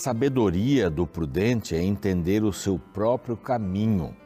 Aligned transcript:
Sabedoria 0.00 0.88
do 0.88 1.06
prudente 1.06 1.74
é 1.74 1.82
entender 1.82 2.42
o 2.42 2.54
seu 2.54 2.78
próprio 2.78 3.36
caminho, 3.36 4.16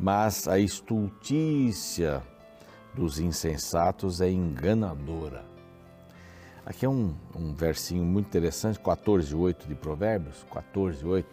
mas 0.00 0.48
a 0.48 0.58
estultícia 0.58 2.20
dos 2.92 3.20
insensatos 3.20 4.20
é 4.20 4.28
enganadora. 4.28 5.44
Aqui 6.66 6.84
é 6.84 6.88
um, 6.88 7.14
um 7.36 7.54
versinho 7.54 8.04
muito 8.04 8.26
interessante, 8.26 8.80
14,8 8.80 9.68
de 9.68 9.76
Provérbios, 9.76 10.44
14,8, 10.52 11.24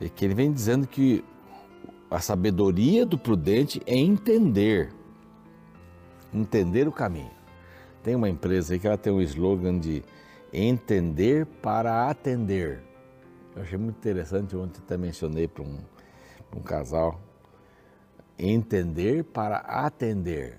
é 0.00 0.08
que 0.08 0.24
ele 0.24 0.34
vem 0.34 0.52
dizendo 0.52 0.86
que 0.86 1.24
a 2.08 2.20
sabedoria 2.20 3.04
do 3.04 3.18
prudente 3.18 3.82
é 3.84 3.96
entender, 3.96 4.92
entender 6.32 6.86
o 6.86 6.92
caminho. 6.92 7.32
Tem 8.00 8.14
uma 8.14 8.28
empresa 8.28 8.74
aí 8.74 8.78
que 8.78 8.86
ela 8.86 8.96
tem 8.96 9.12
um 9.12 9.20
slogan 9.20 9.76
de 9.76 10.04
entender 10.52 11.46
para 11.46 12.08
atender. 12.10 12.82
Eu 13.56 13.62
achei 13.62 13.78
muito 13.78 13.96
interessante, 13.96 14.56
ontem 14.56 14.80
até 14.84 14.96
mencionei 14.96 15.48
para 15.48 15.62
um, 15.62 15.78
um 16.56 16.60
casal. 16.60 17.20
Entender 18.38 19.24
para 19.24 19.58
atender. 19.58 20.58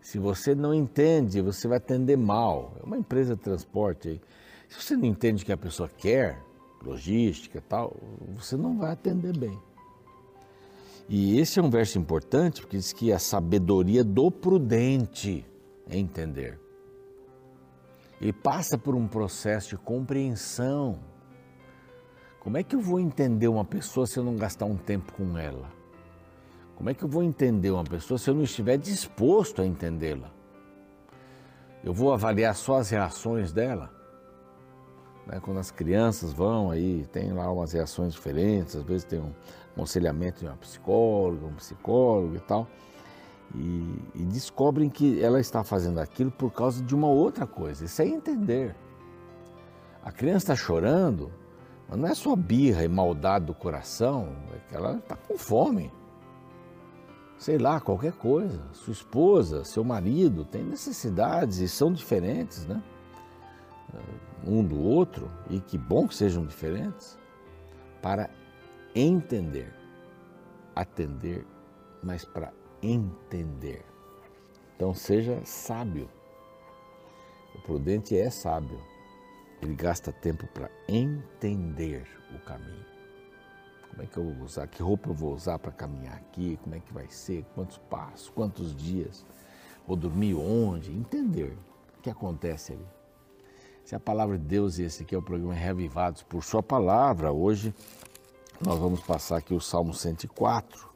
Se 0.00 0.18
você 0.18 0.54
não 0.54 0.72
entende, 0.72 1.40
você 1.40 1.66
vai 1.66 1.78
atender 1.78 2.16
mal. 2.16 2.74
É 2.80 2.84
uma 2.84 2.96
empresa 2.96 3.34
de 3.34 3.42
transporte. 3.42 4.20
Se 4.68 4.82
você 4.82 4.96
não 4.96 5.04
entende 5.04 5.42
o 5.42 5.46
que 5.46 5.52
a 5.52 5.56
pessoa 5.56 5.88
quer, 5.88 6.40
logística 6.82 7.62
tal, 7.68 7.96
você 8.36 8.56
não 8.56 8.78
vai 8.78 8.92
atender 8.92 9.36
bem. 9.36 9.58
E 11.08 11.38
esse 11.38 11.58
é 11.58 11.62
um 11.62 11.70
verso 11.70 11.98
importante 11.98 12.60
porque 12.60 12.76
diz 12.76 12.92
que 12.92 13.12
a 13.12 13.18
sabedoria 13.18 14.02
do 14.02 14.30
prudente 14.30 15.44
é 15.88 15.96
entender. 15.96 16.58
Ele 18.20 18.32
passa 18.32 18.78
por 18.78 18.94
um 18.94 19.06
processo 19.06 19.70
de 19.70 19.76
compreensão. 19.76 20.98
Como 22.40 22.56
é 22.56 22.62
que 22.62 22.74
eu 22.74 22.80
vou 22.80 22.98
entender 22.98 23.48
uma 23.48 23.64
pessoa 23.64 24.06
se 24.06 24.18
eu 24.18 24.24
não 24.24 24.36
gastar 24.36 24.64
um 24.64 24.76
tempo 24.76 25.12
com 25.12 25.36
ela? 25.36 25.68
Como 26.76 26.90
é 26.90 26.94
que 26.94 27.02
eu 27.02 27.08
vou 27.08 27.22
entender 27.22 27.70
uma 27.70 27.84
pessoa 27.84 28.18
se 28.18 28.28
eu 28.28 28.34
não 28.34 28.42
estiver 28.42 28.76
disposto 28.76 29.62
a 29.62 29.66
entendê-la? 29.66 30.30
Eu 31.82 31.92
vou 31.92 32.12
avaliar 32.12 32.54
só 32.54 32.76
as 32.76 32.90
reações 32.90 33.52
dela? 33.52 33.90
Né? 35.26 35.40
Quando 35.40 35.58
as 35.58 35.70
crianças 35.70 36.32
vão 36.32 36.70
aí, 36.70 37.06
tem 37.12 37.32
lá 37.32 37.50
umas 37.50 37.72
reações 37.72 38.12
diferentes, 38.12 38.76
às 38.76 38.82
vezes 38.82 39.04
tem 39.04 39.20
um 39.20 39.32
aconselhamento 39.72 40.40
de 40.40 40.46
uma 40.46 40.56
psicóloga, 40.56 41.46
um 41.46 41.54
psicólogo 41.54 42.36
e 42.36 42.40
tal, 42.40 42.66
e, 43.54 43.98
e 44.14 44.24
descobrem 44.24 44.88
que 44.88 45.22
ela 45.22 45.40
está 45.40 45.62
fazendo 45.62 45.98
aquilo 45.98 46.30
por 46.30 46.52
causa 46.52 46.82
de 46.82 46.94
uma 46.94 47.08
outra 47.08 47.46
coisa. 47.46 47.84
Isso 47.84 48.02
é 48.02 48.06
entender. 48.06 48.74
A 50.02 50.12
criança 50.12 50.52
está 50.52 50.56
chorando, 50.56 51.32
mas 51.88 51.98
não 51.98 52.08
é 52.08 52.14
só 52.14 52.36
birra 52.36 52.84
e 52.84 52.88
maldade 52.88 53.46
do 53.46 53.54
coração, 53.54 54.28
é 54.54 54.58
que 54.68 54.74
ela 54.74 54.96
está 54.96 55.16
com 55.16 55.36
fome 55.36 55.90
sei 57.38 57.58
lá, 57.58 57.80
qualquer 57.80 58.12
coisa. 58.12 58.60
Sua 58.72 58.92
esposa, 58.92 59.64
seu 59.64 59.84
marido 59.84 60.44
têm 60.44 60.64
necessidades 60.64 61.58
e 61.58 61.68
são 61.68 61.92
diferentes, 61.92 62.66
né? 62.66 62.82
Um 64.44 64.64
do 64.64 64.78
outro, 64.78 65.30
e 65.48 65.60
que 65.60 65.78
bom 65.78 66.06
que 66.06 66.14
sejam 66.14 66.44
diferentes, 66.44 67.18
para 68.02 68.28
entender, 68.94 69.72
atender, 70.74 71.46
mas 72.02 72.24
para 72.24 72.52
entender. 72.82 73.84
Então 74.74 74.94
seja 74.94 75.40
sábio. 75.44 76.08
O 77.54 77.60
prudente 77.60 78.16
é 78.16 78.30
sábio. 78.30 78.80
Ele 79.62 79.74
gasta 79.74 80.12
tempo 80.12 80.46
para 80.48 80.70
entender 80.86 82.06
o 82.34 82.38
caminho. 82.40 82.84
Como 83.90 84.02
é 84.02 84.06
que 84.06 84.18
eu 84.18 84.24
vou 84.24 84.44
usar? 84.44 84.66
Que 84.66 84.82
roupa 84.82 85.08
eu 85.08 85.14
vou 85.14 85.32
usar 85.32 85.58
para 85.58 85.72
caminhar 85.72 86.14
aqui? 86.16 86.58
Como 86.62 86.74
é 86.74 86.80
que 86.80 86.92
vai 86.92 87.08
ser? 87.08 87.44
Quantos 87.54 87.78
passos? 87.78 88.28
Quantos 88.28 88.76
dias? 88.76 89.24
Vou 89.86 89.96
dormir 89.96 90.34
onde? 90.34 90.92
Entender 90.92 91.56
o 91.98 92.02
que 92.02 92.10
acontece 92.10 92.74
ali. 92.74 92.86
Se 93.86 93.94
a 93.94 94.00
palavra 94.00 94.36
de 94.36 94.44
Deus, 94.44 94.78
esse 94.78 95.04
aqui 95.04 95.14
é 95.14 95.18
o 95.18 95.22
programa 95.22 95.54
Reavivados 95.54 96.22
por 96.22 96.42
Sua 96.42 96.62
Palavra, 96.62 97.32
hoje 97.32 97.72
nós 98.60 98.78
vamos 98.78 99.00
passar 99.00 99.36
aqui 99.36 99.54
o 99.54 99.60
Salmo 99.60 99.94
104, 99.94 100.90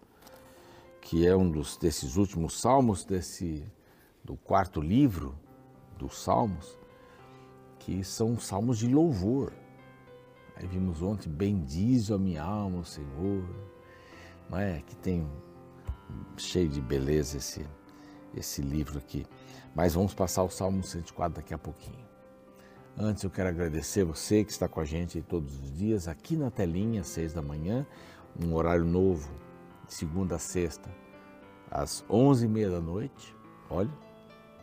que 1.11 1.27
é 1.27 1.37
um 1.37 1.51
dos, 1.51 1.77
desses 1.77 2.15
últimos 2.17 2.61
salmos 2.61 3.05
desse, 3.05 3.65
do 4.23 4.37
quarto 4.37 4.81
livro 4.81 5.37
dos 5.99 6.23
Salmos, 6.23 6.79
que 7.81 8.05
são 8.05 8.39
salmos 8.39 8.79
de 8.79 8.87
louvor. 8.87 9.53
Aí 10.55 10.69
vimos 10.69 11.03
ontem, 11.03 11.29
bendize 11.29 12.13
a 12.13 12.17
minha 12.17 12.45
alma, 12.45 12.85
Senhor. 12.85 13.45
Não 14.49 14.57
é? 14.57 14.83
Que 14.87 14.95
tem 14.95 15.29
cheio 16.37 16.69
de 16.69 16.81
beleza 16.81 17.39
esse, 17.39 17.67
esse 18.33 18.63
livro 18.63 18.97
aqui. 18.97 19.27
Mas 19.75 19.95
vamos 19.95 20.15
passar 20.15 20.45
o 20.45 20.49
Salmo 20.49 20.81
104 20.85 21.43
daqui 21.43 21.53
a 21.53 21.59
pouquinho. 21.59 22.09
Antes 22.97 23.25
eu 23.25 23.31
quero 23.31 23.49
agradecer 23.49 24.05
você 24.05 24.45
que 24.45 24.53
está 24.53 24.69
com 24.69 24.79
a 24.79 24.85
gente 24.85 25.21
todos 25.23 25.59
os 25.59 25.77
dias, 25.77 26.07
aqui 26.07 26.37
na 26.37 26.53
telinha, 26.53 27.01
às 27.01 27.09
seis 27.09 27.33
da 27.33 27.43
manhã, 27.43 27.85
um 28.41 28.55
horário 28.55 28.85
novo, 28.85 29.50
segunda 29.95 30.37
a 30.37 30.39
sexta, 30.39 30.91
às 31.71 32.05
onze 32.09 32.47
e 32.47 32.49
meia 32.49 32.71
da 32.71 32.81
noite. 32.81 33.37
Olha, 33.69 33.91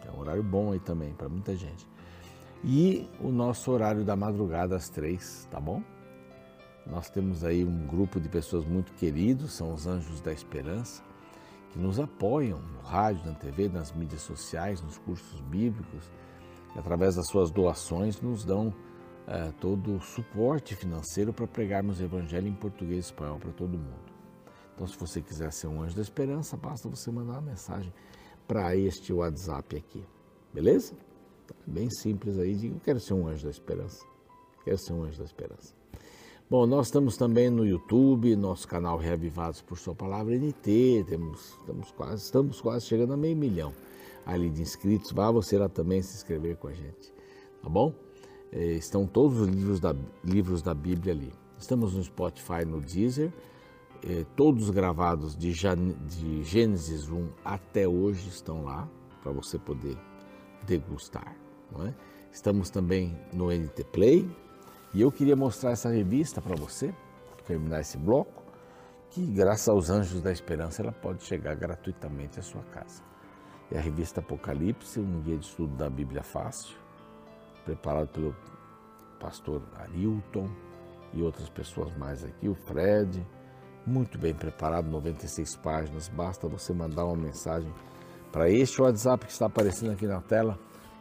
é 0.05 0.11
um 0.11 0.19
horário 0.19 0.43
bom 0.43 0.71
aí 0.71 0.79
também 0.79 1.13
para 1.13 1.29
muita 1.29 1.55
gente 1.55 1.87
e 2.63 3.07
o 3.19 3.29
nosso 3.29 3.71
horário 3.71 4.03
da 4.03 4.15
madrugada 4.15 4.75
às 4.75 4.89
três, 4.89 5.47
tá 5.49 5.59
bom? 5.59 5.81
Nós 6.85 7.09
temos 7.09 7.43
aí 7.43 7.63
um 7.63 7.85
grupo 7.85 8.19
de 8.19 8.29
pessoas 8.29 8.65
muito 8.65 8.93
queridos, 8.93 9.53
são 9.53 9.73
os 9.73 9.85
Anjos 9.85 10.21
da 10.21 10.31
Esperança, 10.31 11.03
que 11.71 11.79
nos 11.79 11.99
apoiam 11.99 12.59
no 12.59 12.81
rádio, 12.81 13.25
na 13.25 13.33
TV, 13.33 13.67
nas 13.67 13.91
mídias 13.91 14.21
sociais, 14.21 14.81
nos 14.81 14.97
cursos 14.97 15.41
bíblicos, 15.41 16.09
e 16.75 16.79
através 16.79 17.15
das 17.15 17.27
suas 17.27 17.51
doações 17.51 18.21
nos 18.21 18.45
dão 18.45 18.73
é, 19.27 19.51
todo 19.59 19.95
o 19.95 20.01
suporte 20.01 20.75
financeiro 20.75 21.33
para 21.33 21.45
pregarmos 21.45 21.99
o 21.99 22.03
Evangelho 22.03 22.47
em 22.47 22.53
português 22.53 23.05
e 23.05 23.09
espanhol 23.09 23.37
para 23.37 23.51
todo 23.51 23.77
mundo. 23.77 24.16
Então, 24.77 24.85
se 24.85 24.95
você 24.95 25.23
quiser 25.23 25.51
ser 25.51 25.65
um 25.65 25.81
anjo 25.81 25.95
da 25.95 26.03
esperança, 26.03 26.55
basta 26.55 26.87
você 26.87 27.09
mandar 27.09 27.33
uma 27.33 27.41
mensagem 27.41 27.91
para 28.47 28.75
este 28.75 29.11
WhatsApp 29.11 29.75
aqui, 29.75 30.05
beleza? 30.53 30.93
Bem 31.65 31.89
simples 31.89 32.37
aí, 32.37 32.53
digo, 32.53 32.79
quero 32.81 32.99
ser 32.99 33.15
um 33.15 33.27
anjo 33.27 33.45
da 33.45 33.49
esperança. 33.49 34.05
Quero 34.63 34.77
ser 34.77 34.93
um 34.93 35.01
anjo 35.03 35.17
da 35.17 35.25
esperança. 35.25 35.73
Bom, 36.47 36.67
nós 36.67 36.85
estamos 36.85 37.17
também 37.17 37.49
no 37.49 37.65
YouTube, 37.65 38.35
nosso 38.35 38.67
canal 38.67 38.99
Reavivados 38.99 39.63
por 39.63 39.79
Sua 39.79 39.95
Palavra 39.95 40.37
NT, 40.37 41.05
temos, 41.07 41.57
estamos, 41.59 41.91
quase, 41.93 42.23
estamos 42.23 42.61
quase 42.61 42.85
chegando 42.85 43.13
a 43.13 43.17
meio 43.17 43.35
milhão 43.35 43.73
ali 44.27 44.47
de 44.47 44.61
inscritos. 44.61 45.11
Vá 45.11 45.31
você 45.31 45.57
lá 45.57 45.67
também 45.67 46.03
se 46.03 46.17
inscrever 46.17 46.55
com 46.57 46.67
a 46.67 46.73
gente, 46.73 47.11
tá 47.63 47.67
bom? 47.67 47.95
É, 48.51 48.73
estão 48.73 49.07
todos 49.07 49.39
os 49.39 49.47
livros 49.47 49.79
da, 49.79 49.95
livros 50.23 50.61
da 50.61 50.75
Bíblia 50.75 51.13
ali. 51.15 51.33
Estamos 51.57 51.95
no 51.95 52.03
Spotify, 52.03 52.63
no 52.63 52.79
Deezer, 52.79 53.33
é, 54.03 54.25
todos 54.35 54.69
gravados 54.69 55.35
de, 55.35 55.51
de 55.51 56.43
Gênesis 56.43 57.09
1 57.09 57.29
até 57.43 57.87
hoje 57.87 58.29
estão 58.29 58.63
lá, 58.63 58.87
para 59.21 59.31
você 59.31 59.57
poder 59.57 59.97
degustar. 60.65 61.35
É? 61.85 61.93
Estamos 62.31 62.69
também 62.69 63.19
no 63.33 63.51
NT 63.51 63.83
Play 63.91 64.29
e 64.93 65.01
eu 65.01 65.11
queria 65.11 65.35
mostrar 65.35 65.71
essa 65.71 65.89
revista 65.89 66.41
para 66.41 66.55
você, 66.55 66.93
terminar 67.45 67.81
esse 67.81 67.97
bloco, 67.97 68.43
que 69.09 69.25
graças 69.25 69.67
aos 69.67 69.89
Anjos 69.89 70.21
da 70.21 70.31
Esperança 70.31 70.81
ela 70.81 70.91
pode 70.91 71.23
chegar 71.23 71.55
gratuitamente 71.55 72.39
à 72.39 72.43
sua 72.43 72.63
casa. 72.63 73.03
É 73.71 73.77
a 73.77 73.81
revista 73.81 74.21
Apocalipse, 74.21 74.99
um 74.99 75.21
guia 75.21 75.37
de 75.37 75.45
estudo 75.45 75.75
da 75.75 75.89
Bíblia 75.89 76.23
Fácil, 76.23 76.77
preparado 77.65 78.07
pelo 78.09 78.35
pastor 79.19 79.61
Arilton 79.75 80.49
e 81.13 81.21
outras 81.21 81.49
pessoas 81.49 81.95
mais 81.97 82.23
aqui, 82.23 82.47
o 82.47 82.55
Fred, 82.55 83.25
muito 83.87 84.17
bem 84.17 84.33
preparado, 84.33 84.89
96 84.89 85.55
páginas, 85.57 86.09
basta 86.09 86.47
você 86.47 86.73
mandar 86.73 87.05
uma 87.05 87.15
mensagem 87.15 87.73
para 88.31 88.49
este 88.49 88.81
WhatsApp 88.81 89.25
que 89.25 89.31
está 89.31 89.45
aparecendo 89.45 89.93
aqui 89.93 90.05
na 90.05 90.21
tela 90.21 90.59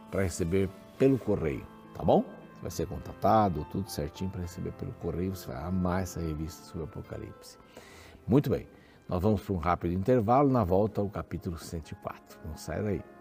para 0.09 0.23
receber 0.23 0.69
pelo 0.97 1.19
correio, 1.19 1.65
tá 1.93 2.03
bom? 2.03 2.23
Você 2.55 2.61
vai 2.61 2.71
ser 2.71 2.87
contatado, 2.87 3.67
tudo 3.71 3.89
certinho 3.91 4.31
para 4.31 4.41
receber 4.41 4.71
pelo 4.71 4.93
correio, 4.93 5.35
você 5.35 5.47
vai 5.47 5.61
amar 5.61 6.03
essa 6.03 6.21
revista 6.21 6.63
sobre 6.63 6.83
o 6.83 6.85
Apocalipse. 6.85 7.57
Muito 8.25 8.49
bem, 8.49 8.65
nós 9.07 9.21
vamos 9.21 9.41
para 9.41 9.53
um 9.53 9.57
rápido 9.57 9.93
intervalo, 9.93 10.49
na 10.49 10.63
volta 10.63 11.01
ao 11.01 11.09
capítulo 11.09 11.57
104. 11.57 12.39
Não 12.45 12.55
sai 12.55 12.81
daí. 12.81 13.16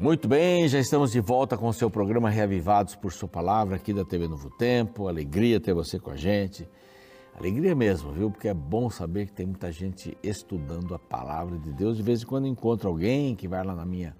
Muito 0.00 0.26
bem, 0.26 0.66
já 0.66 0.78
estamos 0.78 1.12
de 1.12 1.20
volta 1.20 1.58
com 1.58 1.68
o 1.68 1.74
seu 1.74 1.90
programa 1.90 2.30
Reavivados 2.30 2.96
por 2.96 3.12
Sua 3.12 3.28
Palavra 3.28 3.76
aqui 3.76 3.92
da 3.92 4.02
TV 4.02 4.26
Novo 4.26 4.48
Tempo. 4.48 5.08
Alegria 5.08 5.60
ter 5.60 5.74
você 5.74 5.98
com 5.98 6.10
a 6.10 6.16
gente. 6.16 6.66
Alegria 7.38 7.74
mesmo, 7.74 8.10
viu? 8.10 8.30
Porque 8.30 8.48
é 8.48 8.54
bom 8.54 8.88
saber 8.88 9.26
que 9.26 9.32
tem 9.34 9.44
muita 9.44 9.70
gente 9.70 10.16
estudando 10.22 10.94
a 10.94 10.98
palavra 10.98 11.58
de 11.58 11.70
Deus. 11.74 11.98
De 11.98 12.02
vez 12.02 12.22
em 12.22 12.26
quando 12.26 12.46
encontro 12.46 12.88
alguém 12.88 13.36
que 13.36 13.46
vai 13.46 13.62
lá 13.62 13.74
na 13.74 13.84
minha 13.84 14.16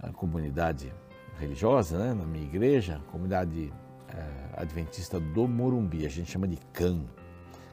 ah, 0.00 0.10
comunidade 0.10 0.92
religiosa, 1.38 1.96
né? 1.98 2.12
na 2.12 2.26
minha 2.26 2.44
igreja, 2.44 3.00
comunidade 3.12 3.72
é, 4.08 4.60
adventista 4.60 5.20
do 5.20 5.46
Morumbi, 5.46 6.04
a 6.04 6.10
gente 6.10 6.32
chama 6.32 6.48
de 6.48 6.56
CAN, 6.72 7.04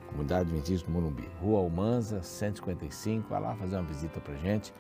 Comunidade 0.06 0.52
Adventista 0.52 0.86
do 0.86 0.94
Morumbi, 0.94 1.28
Rua 1.42 1.62
Almanza, 1.62 2.22
155, 2.22 3.28
vai 3.28 3.42
lá 3.42 3.56
fazer 3.56 3.78
uma 3.78 3.88
visita 3.88 4.20
pra 4.20 4.36
gente 4.36 4.72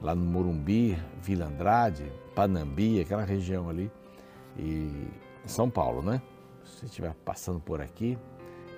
lá 0.00 0.14
no 0.14 0.24
Morumbi, 0.24 0.98
Vila 1.20 1.46
Andrade, 1.46 2.12
Panambi, 2.34 3.00
aquela 3.00 3.24
região 3.24 3.68
ali, 3.68 3.90
e 4.58 5.08
São 5.44 5.70
Paulo, 5.70 6.02
né? 6.02 6.20
Se 6.64 6.80
você 6.80 6.86
estiver 6.86 7.14
passando 7.24 7.60
por 7.60 7.80
aqui, 7.80 8.18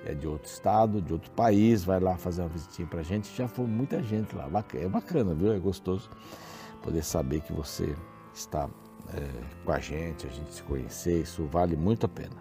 é 0.04 0.14
de 0.14 0.26
outro 0.26 0.50
estado, 0.50 1.02
de 1.02 1.12
outro 1.12 1.30
país, 1.32 1.84
vai 1.84 2.00
lá 2.00 2.16
fazer 2.16 2.42
uma 2.42 2.48
visitinha 2.48 2.86
pra 2.86 3.02
gente. 3.02 3.34
Já 3.34 3.48
foi 3.48 3.66
muita 3.66 4.02
gente 4.02 4.34
lá, 4.34 4.48
é 4.74 4.88
bacana, 4.88 5.34
viu? 5.34 5.52
É 5.52 5.58
gostoso 5.58 6.08
poder 6.82 7.02
saber 7.02 7.40
que 7.40 7.52
você 7.52 7.94
está 8.32 8.68
é, 9.14 9.64
com 9.64 9.72
a 9.72 9.78
gente, 9.78 10.26
a 10.26 10.30
gente 10.30 10.52
se 10.52 10.62
conhecer, 10.62 11.22
isso 11.22 11.44
vale 11.46 11.76
muito 11.76 12.06
a 12.06 12.08
pena. 12.08 12.36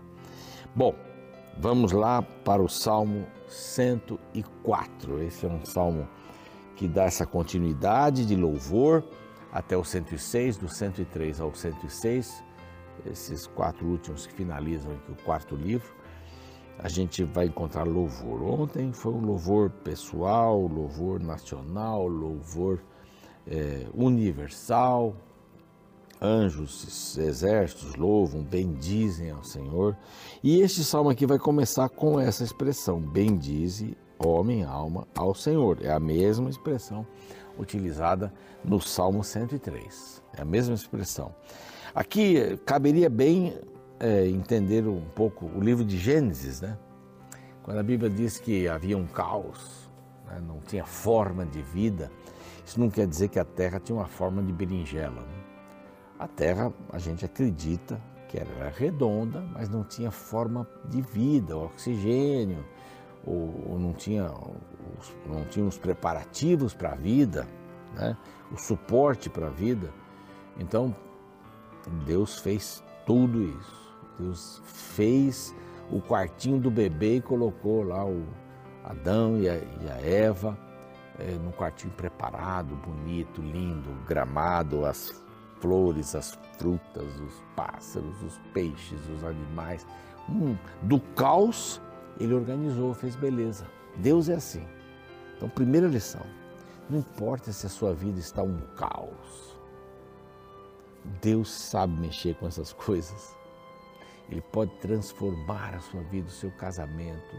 Bom, 0.76 0.94
vamos 1.60 1.92
lá 1.92 2.22
para 2.22 2.62
o 2.62 2.70
Salmo 2.70 3.26
104. 3.48 5.24
Esse 5.24 5.46
é 5.46 5.50
um 5.50 5.66
salmo 5.66 6.08
que 6.78 6.88
dá 6.88 7.06
essa 7.06 7.26
continuidade 7.26 8.24
de 8.24 8.36
louvor 8.36 9.04
até 9.52 9.76
o 9.76 9.84
106, 9.84 10.58
do 10.58 10.70
103 10.70 11.42
ao 11.42 11.54
106, 11.54 12.44
esses 13.06 13.48
quatro 13.48 13.88
últimos 13.88 14.28
que 14.28 14.34
finalizam 14.34 14.92
aqui 14.92 15.12
o 15.12 15.24
quarto 15.24 15.56
livro, 15.56 15.90
a 16.78 16.88
gente 16.88 17.24
vai 17.24 17.48
encontrar 17.48 17.84
louvor. 17.84 18.44
Ontem 18.44 18.94
foi 18.94 19.12
um 19.12 19.26
louvor 19.26 19.72
pessoal, 19.72 20.62
louvor 20.68 21.20
nacional, 21.20 22.08
louvor 22.08 22.80
é, 23.48 23.88
universal. 23.96 25.16
Anjos, 26.22 27.18
exércitos 27.18 27.96
louvam, 27.96 28.44
bendizem 28.44 29.32
ao 29.32 29.44
Senhor. 29.44 29.98
E 30.44 30.62
este 30.62 30.84
salmo 30.84 31.10
aqui 31.10 31.26
vai 31.26 31.40
começar 31.40 31.90
com 31.90 32.20
essa 32.20 32.44
expressão: 32.44 33.00
bendize 33.00 33.98
homem, 34.20 34.64
alma, 34.64 35.08
ao 35.16 35.34
Senhor. 35.34 35.80
É 35.82 35.92
a 35.92 36.00
mesma 36.00 36.50
expressão 36.50 37.06
utilizada 37.58 38.34
no 38.64 38.80
Salmo 38.80 39.24
103. 39.24 40.22
É 40.38 40.42
a 40.42 40.46
mesma 40.46 40.76
expressão. 40.76 41.34
Aqui 41.94 42.58
caberia 42.66 43.10
bem 43.10 43.58
é, 44.00 44.28
entender 44.28 44.88
um 44.88 45.02
pouco 45.16 45.46
o 45.46 45.60
livro 45.60 45.84
de 45.84 45.98
Gênesis, 45.98 46.62
né? 46.62 46.78
Quando 47.64 47.80
a 47.80 47.84
Bíblia 47.84 48.10
diz 48.10 48.40
que 48.40 48.68
havia 48.68 48.98
um 48.98 49.06
caos, 49.06 49.90
né? 50.26 50.42
não 50.48 50.60
tinha 50.62 50.86
forma 50.86 51.46
de 51.46 51.62
vida, 51.62 52.10
isso 52.66 52.80
não 52.80 52.90
quer 52.90 53.06
dizer 53.08 53.28
que 53.28 53.40
a 53.40 53.44
terra 53.44 53.80
tinha 53.80 53.98
uma 53.98 54.08
forma 54.08 54.42
de 54.42 54.54
berinjela. 54.54 55.22
Né? 55.22 55.44
A 56.18 56.28
terra, 56.28 56.72
a 56.92 56.98
gente 56.98 57.26
acredita 57.26 58.02
que 58.30 58.38
era 58.38 58.70
redonda, 58.70 59.42
mas 59.54 59.70
não 59.70 59.84
tinha 59.84 60.12
forma 60.12 60.68
de 60.86 61.02
vida, 61.02 61.58
oxigênio, 61.58 62.66
ou, 63.28 63.72
ou 63.72 63.80
não, 63.80 63.94
tinha, 63.94 64.32
não 65.26 65.44
tinha 65.50 65.66
os 65.66 65.78
preparativos 65.78 66.74
para 66.74 66.94
a 66.94 66.96
vida, 66.96 67.48
né? 67.94 68.18
o 68.52 68.58
suporte 68.58 69.30
para 69.30 69.48
a 69.48 69.52
vida. 69.52 69.92
Então, 70.58 70.96
Deus 72.06 72.40
fez 72.40 72.84
tudo 73.06 73.44
isso. 73.44 73.98
Deus 74.18 74.62
fez 74.66 75.54
o 75.92 76.02
quartinho 76.02 76.60
do 76.60 76.72
bebê 76.72 77.18
e 77.18 77.22
colocou 77.22 77.84
lá 77.84 78.06
o 78.06 78.26
Adão 78.84 79.38
e 79.38 79.48
a, 79.50 79.56
e 79.56 79.90
a 79.92 80.02
Eva 80.02 80.58
é, 81.20 81.32
num 81.32 81.52
quartinho 81.52 81.94
preparado, 81.94 82.76
bonito, 82.76 83.42
lindo, 83.42 83.90
gramado, 84.08 84.86
as 84.86 85.24
flores, 85.60 86.16
as 86.16 86.38
frutas, 86.58 87.20
os 87.20 87.44
pássaros, 87.56 88.22
os 88.22 88.38
peixes, 88.54 89.00
os 89.10 89.24
animais. 89.24 89.86
Hum, 90.30 90.56
do 90.84 91.00
caos 91.00 91.82
ele 92.20 92.34
organizou, 92.34 92.94
fez 92.94 93.16
beleza. 93.16 93.66
Deus 93.98 94.30
é 94.30 94.36
assim. 94.36 94.66
Então, 95.36 95.50
primeira 95.50 95.88
lição: 95.88 96.26
não 96.90 97.00
importa 97.00 97.52
se 97.52 97.66
a 97.66 97.70
sua 97.70 97.94
vida 97.94 98.20
está 98.20 98.44
um 98.44 98.60
caos, 98.76 99.56
Deus 101.22 101.52
sabe 101.52 101.94
mexer 102.00 102.36
com 102.36 102.48
essas 102.48 102.74
coisas. 102.74 103.36
Ele 104.30 104.42
pode 104.42 104.72
transformar 104.80 105.76
a 105.76 105.80
sua 105.80 106.02
vida, 106.04 106.28
o 106.28 106.32
seu 106.32 106.52
casamento, 106.52 107.36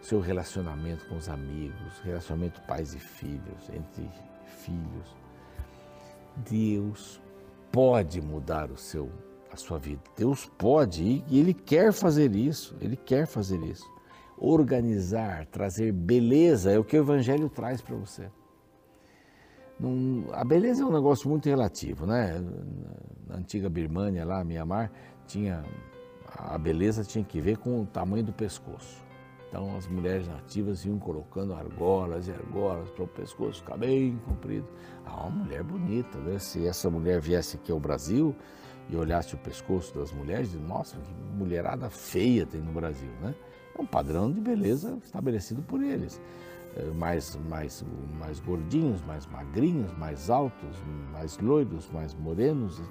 o 0.00 0.04
seu 0.04 0.18
relacionamento 0.20 1.06
com 1.08 1.16
os 1.16 1.28
amigos, 1.28 1.98
relacionamento 2.02 2.60
pais 2.62 2.94
e 2.94 2.98
filhos, 2.98 3.68
entre 3.70 4.08
filhos. 4.64 5.14
Deus 6.36 7.20
pode 7.70 8.20
mudar 8.22 8.70
o 8.70 8.76
seu 8.76 9.10
a 9.52 9.56
sua 9.56 9.78
vida. 9.78 10.02
Deus 10.16 10.46
pode 10.58 11.24
e 11.28 11.38
ele 11.38 11.54
quer 11.54 11.92
fazer 11.92 12.34
isso. 12.34 12.76
Ele 12.80 12.96
quer 12.96 13.26
fazer 13.26 13.62
isso 13.62 13.95
organizar, 14.38 15.46
trazer 15.46 15.92
beleza, 15.92 16.72
é 16.72 16.78
o 16.78 16.84
que 16.84 16.96
o 16.96 17.00
Evangelho 17.00 17.48
traz 17.48 17.80
para 17.80 17.96
você. 17.96 18.30
a 20.32 20.44
beleza 20.44 20.82
é 20.82 20.86
um 20.86 20.92
negócio 20.92 21.28
muito 21.28 21.48
relativo, 21.48 22.06
né? 22.06 22.42
Na 23.26 23.36
antiga 23.36 23.68
Birmânia, 23.68 24.24
lá, 24.24 24.44
Mianmar, 24.44 24.90
tinha, 25.26 25.64
a 26.36 26.58
beleza 26.58 27.04
tinha 27.04 27.24
que 27.24 27.40
ver 27.40 27.58
com 27.58 27.82
o 27.82 27.86
tamanho 27.86 28.24
do 28.24 28.32
pescoço. 28.32 29.04
Então 29.48 29.76
as 29.76 29.86
mulheres 29.86 30.28
nativas 30.28 30.84
iam 30.84 30.98
colocando 30.98 31.54
argolas 31.54 32.28
e 32.28 32.32
argolas 32.32 32.90
para 32.90 33.04
o 33.04 33.08
pescoço 33.08 33.60
ficar 33.60 33.76
bem 33.76 34.18
comprido. 34.26 34.66
Ah, 35.04 35.26
uma 35.26 35.44
mulher 35.44 35.62
bonita, 35.62 36.18
né? 36.18 36.38
Se 36.38 36.66
essa 36.66 36.90
mulher 36.90 37.20
viesse 37.20 37.56
aqui 37.56 37.72
ao 37.72 37.80
Brasil 37.80 38.34
e 38.88 38.96
olhasse 38.96 39.34
o 39.34 39.38
pescoço 39.38 39.94
das 39.94 40.12
mulheres, 40.12 40.52
nossa, 40.54 40.96
que 40.96 41.14
mulherada 41.36 41.88
feia 41.88 42.44
tem 42.44 42.60
no 42.60 42.72
Brasil, 42.72 43.10
né? 43.22 43.34
É 43.76 43.82
um 43.82 43.86
padrão 43.86 44.30
de 44.32 44.40
beleza 44.40 44.98
estabelecido 45.02 45.62
por 45.62 45.82
eles. 45.82 46.20
É, 46.76 46.84
mais, 46.92 47.38
mais, 47.48 47.84
mais 48.18 48.40
gordinhos, 48.40 49.02
mais 49.02 49.26
magrinhos, 49.26 49.92
mais 49.98 50.30
altos, 50.30 50.82
mais 51.12 51.38
loiros, 51.38 51.90
mais 51.90 52.14
morenos. 52.14 52.82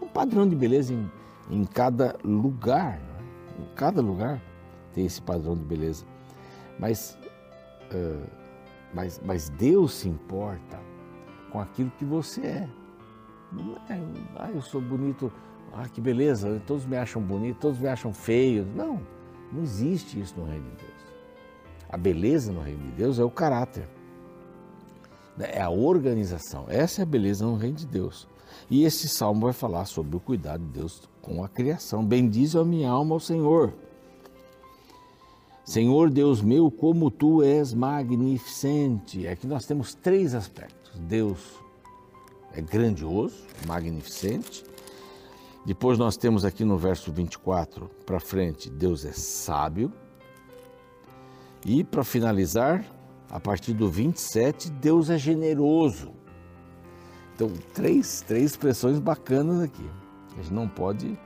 Um 0.00 0.08
padrão 0.08 0.48
de 0.48 0.54
beleza 0.54 0.92
em, 0.92 1.10
em 1.50 1.64
cada 1.64 2.16
lugar. 2.24 2.98
Né? 2.98 3.24
Em 3.60 3.74
cada 3.74 4.00
lugar 4.00 4.40
tem 4.92 5.06
esse 5.06 5.20
padrão 5.20 5.56
de 5.56 5.64
beleza. 5.64 6.04
Mas, 6.78 7.18
uh, 7.92 8.26
mas, 8.92 9.20
mas 9.24 9.48
Deus 9.50 9.94
se 9.94 10.08
importa 10.08 10.78
com 11.50 11.60
aquilo 11.60 11.90
que 11.98 12.04
você 12.04 12.40
é. 12.42 12.68
É, 13.88 14.00
ah, 14.36 14.50
eu 14.50 14.60
sou 14.60 14.80
bonito, 14.80 15.32
ah, 15.72 15.88
que 15.88 16.00
beleza, 16.00 16.60
todos 16.66 16.84
me 16.84 16.96
acham 16.96 17.22
bonito, 17.22 17.58
todos 17.60 17.78
me 17.78 17.86
acham 17.86 18.12
feio. 18.12 18.66
Não. 18.74 19.13
Não 19.54 19.62
existe 19.62 20.20
isso 20.20 20.34
no 20.36 20.44
reino 20.44 20.68
de 20.70 20.76
Deus. 20.76 21.04
A 21.88 21.96
beleza 21.96 22.52
no 22.52 22.60
reino 22.60 22.82
de 22.90 22.90
Deus 22.96 23.18
é 23.20 23.24
o 23.24 23.30
caráter, 23.30 23.88
é 25.38 25.60
a 25.62 25.70
organização. 25.70 26.64
Essa 26.68 27.02
é 27.02 27.04
a 27.04 27.06
beleza 27.06 27.46
no 27.46 27.56
reino 27.56 27.76
de 27.76 27.86
Deus. 27.86 28.26
E 28.68 28.84
esse 28.84 29.08
salmo 29.08 29.42
vai 29.42 29.52
falar 29.52 29.84
sobre 29.84 30.16
o 30.16 30.20
cuidado 30.20 30.64
de 30.64 30.70
Deus 30.70 31.08
com 31.22 31.44
a 31.44 31.48
criação. 31.48 32.04
Bendize 32.04 32.58
a 32.58 32.64
minha 32.64 32.90
alma 32.90 33.14
ao 33.14 33.20
Senhor. 33.20 33.72
Senhor 35.64 36.10
Deus 36.10 36.42
meu, 36.42 36.70
como 36.70 37.10
tu 37.10 37.42
és 37.42 37.72
magnificente. 37.72 39.26
Aqui 39.26 39.46
nós 39.46 39.64
temos 39.64 39.94
três 39.94 40.34
aspectos. 40.34 40.92
Deus 41.00 41.38
é 42.52 42.60
grandioso, 42.60 43.36
magnificente. 43.66 44.64
Depois 45.64 45.98
nós 45.98 46.16
temos 46.16 46.44
aqui 46.44 46.64
no 46.64 46.76
verso 46.76 47.10
24 47.10 47.88
para 48.04 48.20
frente, 48.20 48.68
Deus 48.68 49.04
é 49.04 49.12
sábio. 49.12 49.92
E 51.64 51.82
para 51.82 52.04
finalizar, 52.04 52.84
a 53.30 53.40
partir 53.40 53.72
do 53.72 53.90
27, 53.90 54.70
Deus 54.70 55.08
é 55.08 55.16
generoso. 55.16 56.12
Então, 57.34 57.48
três, 57.72 58.20
três 58.20 58.50
expressões 58.50 58.98
bacanas 58.98 59.62
aqui. 59.62 59.88
A 60.32 60.42
gente 60.42 60.52
não 60.52 60.68
pode, 60.68 61.18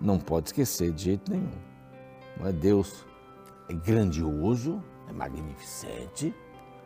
não 0.00 0.18
pode 0.18 0.48
esquecer 0.48 0.92
de 0.92 1.04
jeito 1.04 1.30
nenhum. 1.30 1.50
Não 2.38 2.46
é 2.46 2.52
Deus 2.52 3.04
é 3.70 3.72
grandioso, 3.72 4.82
é 5.08 5.12
magnificente 5.12 6.34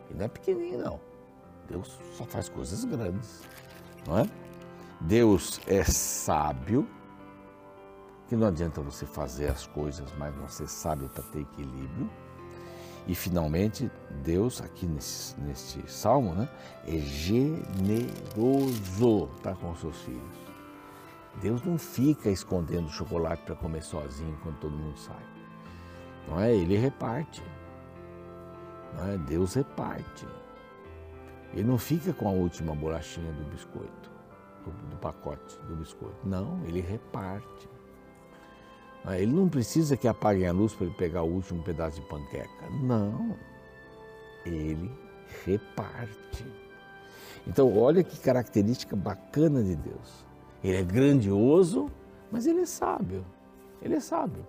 e 0.09 0.13
não 0.13 0.25
é 0.25 0.27
pequenininho 0.27 0.79
não. 0.79 0.99
Deus 1.67 1.99
só 2.15 2.23
faz 2.25 2.47
coisas 2.47 2.85
grandes, 2.85 3.41
não 4.07 4.19
é? 4.19 4.29
Deus 5.01 5.59
é 5.67 5.83
sábio, 5.83 6.87
que 8.27 8.35
não 8.35 8.47
adianta 8.47 8.81
você 8.81 9.05
fazer 9.05 9.47
as 9.47 9.67
coisas, 9.67 10.11
mas 10.17 10.33
você 10.35 10.65
sabe 10.65 11.07
para 11.09 11.23
ter 11.23 11.41
equilíbrio. 11.41 12.09
E 13.07 13.13
finalmente, 13.13 13.91
Deus, 14.23 14.61
aqui 14.61 14.87
nesse, 14.87 15.39
neste 15.39 15.91
salmo, 15.91 16.33
né, 16.33 16.49
é 16.87 16.97
generoso 16.97 18.09
para 19.43 19.55
com 19.55 19.71
os 19.71 19.79
seus 19.79 19.97
filhos. 20.01 20.45
Deus 21.41 21.61
não 21.63 21.77
fica 21.77 22.29
escondendo 22.29 22.89
chocolate 22.89 23.43
para 23.43 23.55
comer 23.55 23.83
sozinho 23.83 24.35
quando 24.41 24.57
todo 24.59 24.75
mundo 24.75 24.97
sai. 24.97 25.23
Não 26.27 26.39
é? 26.39 26.51
Ele 26.55 26.77
reparte. 26.77 27.43
Não 28.97 29.07
é? 29.07 29.17
Deus 29.17 29.53
reparte. 29.53 30.25
Ele 31.53 31.65
não 31.65 31.77
fica 31.77 32.11
com 32.13 32.27
a 32.27 32.31
última 32.31 32.73
bolachinha 32.73 33.31
do 33.33 33.43
biscoito, 33.45 34.11
do, 34.71 34.97
pacote 34.97 35.57
do 35.67 35.75
biscoito. 35.75 36.15
Não, 36.23 36.59
ele 36.65 36.81
reparte. 36.81 37.69
É? 39.07 39.21
Ele 39.21 39.33
não 39.33 39.47
precisa 39.47 39.95
que 39.95 40.07
apaguem 40.07 40.47
a 40.47 40.51
luz 40.51 40.73
para 40.73 40.85
ele 40.87 40.95
pegar 40.95 41.23
o 41.23 41.31
último 41.31 41.63
pedaço 41.63 42.01
de 42.01 42.07
panqueca. 42.07 42.69
Não. 42.81 43.35
Ele 44.45 44.91
reparte. 45.45 46.45
Então, 47.47 47.77
olha 47.77 48.03
que 48.03 48.19
característica 48.19 48.95
bacana 48.95 49.63
de 49.63 49.75
Deus. 49.75 50.25
Ele 50.63 50.77
é 50.77 50.83
grandioso, 50.83 51.91
mas 52.31 52.47
ele 52.47 52.61
é 52.61 52.65
sábio. 52.65 53.23
Ele 53.81 53.95
é 53.95 53.99
sábio. 53.99 54.45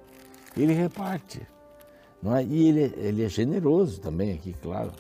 Ele 0.57 0.73
reparte. 0.73 1.47
Não 2.23 2.35
é? 2.35 2.43
E 2.43 2.69
ele, 2.69 2.95
ele 2.97 3.25
é 3.25 3.29
generoso 3.29 4.01
também 4.01 4.33
aqui, 4.33 4.55
claro, 4.55 4.93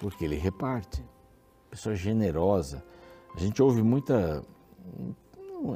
porque 0.00 0.24
ele 0.24 0.36
reparte. 0.36 1.04
Pessoa 1.70 1.94
generosa. 1.94 2.82
A 3.34 3.38
gente 3.38 3.62
ouve 3.62 3.82
muita. 3.82 4.42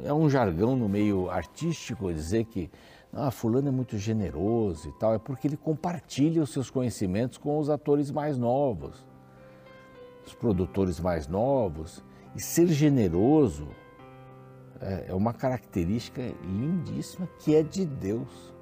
É 0.03 0.13
um 0.13 0.29
jargão 0.29 0.75
no 0.75 0.87
meio 0.87 1.29
artístico 1.29 2.13
dizer 2.13 2.45
que 2.45 2.69
ah, 3.11 3.31
fulano 3.31 3.67
é 3.67 3.71
muito 3.71 3.97
generoso 3.97 4.87
e 4.87 4.91
tal, 4.93 5.13
é 5.13 5.19
porque 5.19 5.47
ele 5.47 5.57
compartilha 5.57 6.41
os 6.41 6.51
seus 6.51 6.69
conhecimentos 6.69 7.37
com 7.37 7.59
os 7.59 7.69
atores 7.69 8.09
mais 8.11 8.37
novos 8.37 9.11
os 10.25 10.33
produtores 10.33 10.99
mais 10.99 11.27
novos. 11.27 12.03
E 12.35 12.41
ser 12.41 12.67
generoso 12.67 13.67
é, 14.79 15.07
é 15.09 15.13
uma 15.13 15.33
característica 15.33 16.21
lindíssima 16.43 17.27
que 17.39 17.55
é 17.55 17.61
de 17.63 17.85
Deus. 17.85 18.53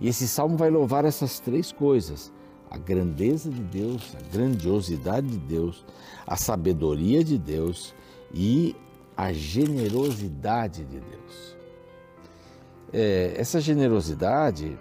E 0.00 0.08
esse 0.08 0.28
salmo 0.28 0.56
vai 0.56 0.70
louvar 0.70 1.04
essas 1.04 1.40
três 1.40 1.72
coisas: 1.72 2.32
a 2.70 2.78
grandeza 2.78 3.50
de 3.50 3.62
Deus, 3.62 4.14
a 4.16 4.36
grandiosidade 4.36 5.26
de 5.26 5.38
Deus, 5.38 5.84
a 6.26 6.36
sabedoria 6.36 7.24
de 7.24 7.36
Deus 7.36 7.94
e 8.32 8.76
a 9.18 9.32
generosidade 9.32 10.84
de 10.84 11.00
Deus. 11.00 11.56
É, 12.92 13.34
essa 13.36 13.60
generosidade, 13.60 14.78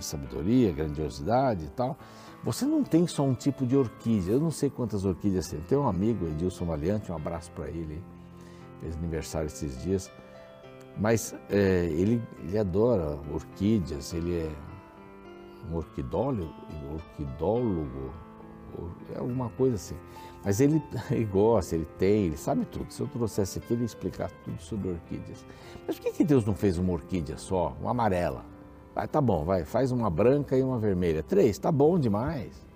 sabedoria, 0.00 0.70
grandiosidade 0.70 1.64
e 1.64 1.70
tal, 1.70 1.96
você 2.44 2.66
não 2.66 2.84
tem 2.84 3.06
só 3.06 3.22
um 3.24 3.32
tipo 3.32 3.66
de 3.66 3.74
orquídea. 3.74 4.32
Eu 4.32 4.40
não 4.40 4.50
sei 4.50 4.68
quantas 4.68 5.06
orquídeas 5.06 5.48
tem. 5.48 5.60
Tem 5.60 5.78
um 5.78 5.88
amigo, 5.88 6.26
Edilson 6.26 6.66
Valiante, 6.66 7.10
um 7.10 7.16
abraço 7.16 7.50
para 7.52 7.68
ele. 7.68 8.04
Fez 8.82 8.94
aniversário 8.96 9.46
esses 9.46 9.82
dias. 9.82 10.10
Mas 10.98 11.34
é, 11.48 11.86
ele, 11.86 12.22
ele 12.44 12.58
adora 12.58 13.18
orquídeas, 13.32 14.12
ele 14.12 14.40
é 14.40 14.50
um 15.70 15.76
orquidólogo, 15.76 16.52
orquidólogo, 16.92 18.12
é 19.14 19.18
alguma 19.18 19.48
coisa 19.50 19.76
assim. 19.76 19.96
Mas 20.44 20.60
ele, 20.60 20.82
ele 21.10 21.24
gosta, 21.24 21.74
ele 21.74 21.86
tem, 21.98 22.26
ele 22.26 22.36
sabe 22.36 22.64
tudo. 22.64 22.92
Se 22.92 23.00
eu 23.00 23.06
trouxesse 23.08 23.58
aqui, 23.58 23.72
ele 23.72 23.82
ia 23.82 23.86
explicar 23.86 24.30
tudo 24.44 24.60
sobre 24.60 24.90
orquídeas. 24.90 25.44
Mas 25.86 25.96
por 25.96 26.04
que, 26.04 26.12
que 26.12 26.24
Deus 26.24 26.44
não 26.44 26.54
fez 26.54 26.78
uma 26.78 26.92
orquídea 26.92 27.36
só, 27.36 27.76
uma 27.80 27.90
amarela? 27.90 28.44
Vai, 28.94 29.06
tá 29.06 29.20
bom, 29.20 29.44
vai, 29.44 29.64
faz 29.64 29.92
uma 29.92 30.10
branca 30.10 30.56
e 30.56 30.62
uma 30.62 30.78
vermelha. 30.78 31.22
Três, 31.22 31.58
tá 31.58 31.70
bom 31.70 31.98
demais. 31.98 32.66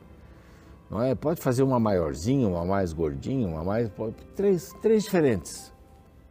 Não 0.90 1.02
é? 1.02 1.14
Pode 1.14 1.40
fazer 1.40 1.62
uma 1.62 1.80
maiorzinha, 1.80 2.46
uma 2.46 2.64
mais 2.64 2.92
gordinha, 2.92 3.48
uma 3.48 3.64
mais. 3.64 3.90
Três, 4.36 4.72
três 4.80 5.04
diferentes. 5.04 5.72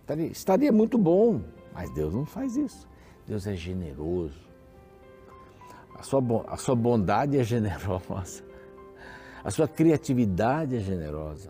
Estaria, 0.02 0.28
estaria 0.28 0.72
muito 0.72 0.98
bom, 0.98 1.42
mas 1.74 1.90
Deus 1.90 2.14
não 2.14 2.26
faz 2.26 2.56
isso. 2.56 2.88
Deus 3.26 3.48
é 3.48 3.56
generoso. 3.56 4.42
A 5.96 6.04
sua, 6.04 6.22
a 6.48 6.58
sua 6.58 6.76
bondade 6.76 7.38
é 7.38 7.44
generosa. 7.44 8.44
A 9.44 9.52
sua 9.52 9.68
criatividade 9.68 10.76
é 10.76 10.80
generosa. 10.80 11.50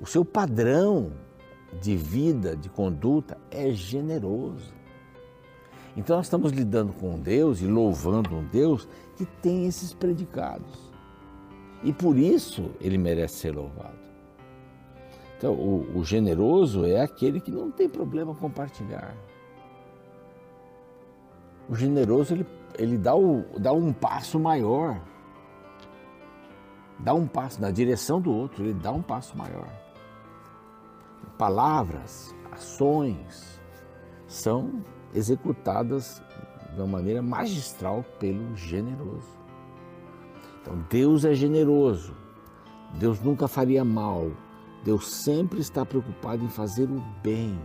O 0.00 0.06
seu 0.06 0.24
padrão 0.24 1.12
de 1.80 1.96
vida, 1.96 2.56
de 2.56 2.68
conduta 2.68 3.36
é 3.50 3.70
generoso. 3.70 4.74
Então 5.96 6.16
nós 6.16 6.26
estamos 6.26 6.52
lidando 6.52 6.92
com 6.92 7.18
Deus 7.18 7.60
e 7.60 7.66
louvando 7.66 8.36
um 8.36 8.44
Deus 8.44 8.86
que 9.16 9.24
tem 9.24 9.66
esses 9.66 9.94
predicados. 9.94 10.92
E 11.82 11.92
por 11.92 12.18
isso 12.18 12.70
ele 12.80 12.98
merece 12.98 13.36
ser 13.36 13.54
louvado. 13.54 14.06
Então, 15.38 15.52
o, 15.52 15.98
o 15.98 16.04
generoso 16.04 16.84
é 16.86 17.00
aquele 17.00 17.40
que 17.40 17.50
não 17.50 17.70
tem 17.70 17.88
problema 17.88 18.34
compartilhar. 18.34 19.14
O 21.68 21.74
generoso 21.74 22.34
ele, 22.34 22.46
ele 22.78 22.96
dá, 22.96 23.14
o, 23.14 23.44
dá 23.58 23.72
um 23.72 23.92
passo 23.92 24.38
maior. 24.38 25.00
Dá 26.98 27.12
um 27.14 27.26
passo 27.26 27.60
na 27.60 27.70
direção 27.70 28.20
do 28.20 28.32
outro, 28.32 28.64
ele 28.64 28.74
dá 28.74 28.90
um 28.90 29.02
passo 29.02 29.36
maior. 29.36 29.68
Palavras, 31.36 32.34
ações 32.50 33.60
são 34.26 34.82
executadas 35.14 36.22
de 36.74 36.80
uma 36.80 36.86
maneira 36.86 37.22
magistral 37.22 38.02
pelo 38.18 38.56
generoso. 38.56 39.36
Então, 40.60 40.84
Deus 40.90 41.24
é 41.24 41.34
generoso, 41.34 42.14
Deus 42.98 43.20
nunca 43.20 43.46
faria 43.46 43.84
mal, 43.84 44.30
Deus 44.82 45.08
sempre 45.08 45.60
está 45.60 45.84
preocupado 45.84 46.44
em 46.44 46.48
fazer 46.48 46.88
o 46.90 47.00
bem. 47.22 47.58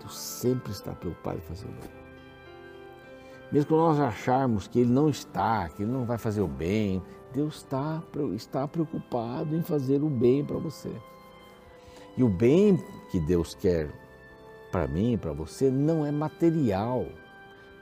Deus 0.00 0.18
sempre 0.18 0.72
está 0.72 0.92
preocupado 0.92 1.38
em 1.38 1.42
fazer 1.42 1.66
o 1.66 1.72
bem. 1.72 2.03
Mesmo 3.52 3.68
que 3.68 3.74
nós 3.74 4.00
acharmos 4.00 4.66
que 4.66 4.80
Ele 4.80 4.90
não 4.90 5.08
está, 5.08 5.68
que 5.68 5.82
Ele 5.82 5.92
não 5.92 6.04
vai 6.04 6.18
fazer 6.18 6.40
o 6.40 6.48
bem, 6.48 7.02
Deus 7.32 7.56
está, 7.56 8.02
está 8.34 8.66
preocupado 8.66 9.54
em 9.56 9.62
fazer 9.62 10.02
o 10.02 10.08
bem 10.08 10.44
para 10.44 10.56
você. 10.56 10.90
E 12.16 12.22
o 12.22 12.28
bem 12.28 12.82
que 13.10 13.18
Deus 13.18 13.54
quer 13.54 13.90
para 14.70 14.86
mim, 14.86 15.18
para 15.18 15.32
você, 15.32 15.70
não 15.70 16.04
é 16.04 16.10
material. 16.10 17.06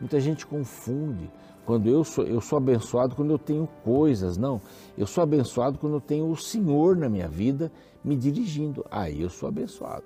Muita 0.01 0.21
gente 0.21 0.47
confunde. 0.47 1.31
Quando 1.65 1.89
eu 1.89 2.03
sou, 2.03 2.25
eu 2.25 2.41
sou 2.41 2.59
abençoado 2.59 3.15
quando 3.15 3.31
eu 3.31 3.39
tenho 3.39 3.69
coisas, 3.85 4.37
não. 4.37 4.61
Eu 4.99 5.07
sou 5.07 5.23
abençoado 5.23 5.79
quando 5.79 5.95
eu 5.95 6.01
tenho 6.01 6.29
o 6.29 6.37
Senhor 6.37 6.97
na 6.97 7.09
minha 7.09 7.29
vida 7.29 7.71
me 8.05 8.17
dirigindo. 8.17 8.85
Aí 8.91 9.23
eu 9.23 9.31
sou 9.31 9.49
abençoado. 9.49 10.05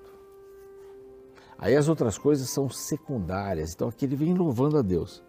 Aí 1.57 1.75
as 1.75 1.89
outras 1.89 2.17
coisas 2.17 2.49
são 2.49 2.69
secundárias. 2.69 3.73
Então 3.73 3.87
aqui 3.87 4.05
ele 4.05 4.15
vem 4.15 4.33
louvando 4.33 4.77
a 4.77 4.81
Deus. 4.81 5.23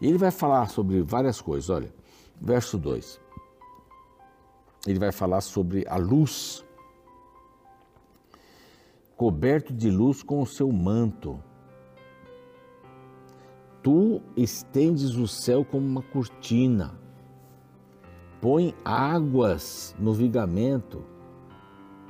E 0.00 0.06
ele 0.06 0.18
vai 0.18 0.30
falar 0.30 0.68
sobre 0.68 1.02
várias 1.02 1.40
coisas. 1.40 1.68
Olha, 1.70 1.92
verso 2.40 2.78
2. 2.78 3.20
Ele 4.86 4.98
vai 4.98 5.12
falar 5.12 5.40
sobre 5.40 5.84
a 5.88 5.96
luz 5.96 6.64
coberto 9.18 9.74
de 9.74 9.90
luz 9.90 10.22
com 10.22 10.40
o 10.40 10.46
seu 10.46 10.70
manto. 10.70 11.42
Tu 13.82 14.22
estendes 14.36 15.16
o 15.16 15.26
céu 15.26 15.64
como 15.64 15.84
uma 15.84 16.02
cortina, 16.02 16.98
põe 18.40 18.74
águas 18.84 19.94
no 19.98 20.12
vigamento, 20.12 21.04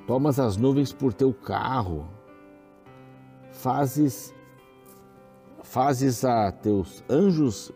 tomas 0.06 0.38
as 0.38 0.56
nuvens 0.58 0.92
por 0.92 1.14
teu 1.14 1.32
carro, 1.32 2.06
fazes 3.52 4.34
fazes 5.62 6.24
a 6.24 6.50
teus 6.50 7.02
anjos 7.08 7.72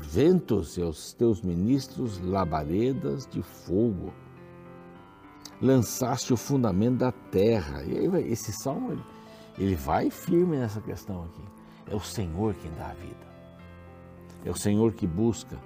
ventos 0.00 0.76
e 0.76 0.82
aos 0.82 1.12
teus 1.12 1.42
ministros 1.42 2.20
labaredas 2.20 3.26
de 3.26 3.42
fogo 3.42 4.12
lançaste 5.60 6.32
o 6.32 6.36
fundamento 6.36 6.98
da 6.98 7.12
terra. 7.12 7.82
E 7.84 7.98
aí, 7.98 8.32
esse 8.32 8.52
salmo, 8.52 8.92
ele, 8.92 9.02
ele 9.58 9.74
vai 9.74 10.10
firme 10.10 10.56
nessa 10.56 10.80
questão 10.80 11.24
aqui. 11.24 11.42
É 11.90 11.94
o 11.94 12.00
Senhor 12.00 12.54
quem 12.54 12.70
dá 12.72 12.90
a 12.90 12.94
vida. 12.94 13.28
É 14.44 14.50
o 14.50 14.56
Senhor 14.56 14.92
que 14.92 15.06
busca. 15.06 15.58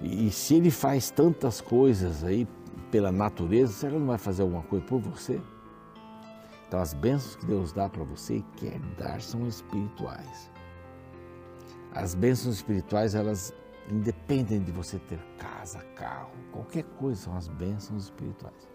E, 0.00 0.30
se 0.30 0.54
Ele 0.54 0.70
faz 0.70 1.10
tantas 1.10 1.60
coisas 1.60 2.24
aí 2.24 2.46
pela 2.90 3.12
natureza, 3.12 3.72
será 3.72 3.90
que 3.90 3.96
Ele 3.96 4.00
não 4.00 4.08
vai 4.08 4.18
fazer 4.18 4.42
alguma 4.42 4.62
coisa 4.62 4.84
por 4.86 5.00
você? 5.00 5.40
Então, 6.66 6.80
as 6.80 6.94
bênçãos 6.94 7.36
que 7.36 7.46
Deus 7.46 7.72
dá 7.72 7.88
para 7.88 8.04
você 8.04 8.36
e 8.36 8.42
quer 8.56 8.78
dar 8.96 9.20
são 9.20 9.46
espirituais. 9.46 10.50
As 11.94 12.14
bênçãos 12.14 12.56
espirituais, 12.56 13.14
elas 13.14 13.52
independem 13.90 14.62
de 14.62 14.70
você 14.70 14.98
ter 14.98 15.18
casa, 15.38 15.80
carro, 15.96 16.30
qualquer 16.52 16.84
coisa, 16.84 17.22
são 17.22 17.36
as 17.36 17.48
bênçãos 17.48 18.04
espirituais. 18.04 18.68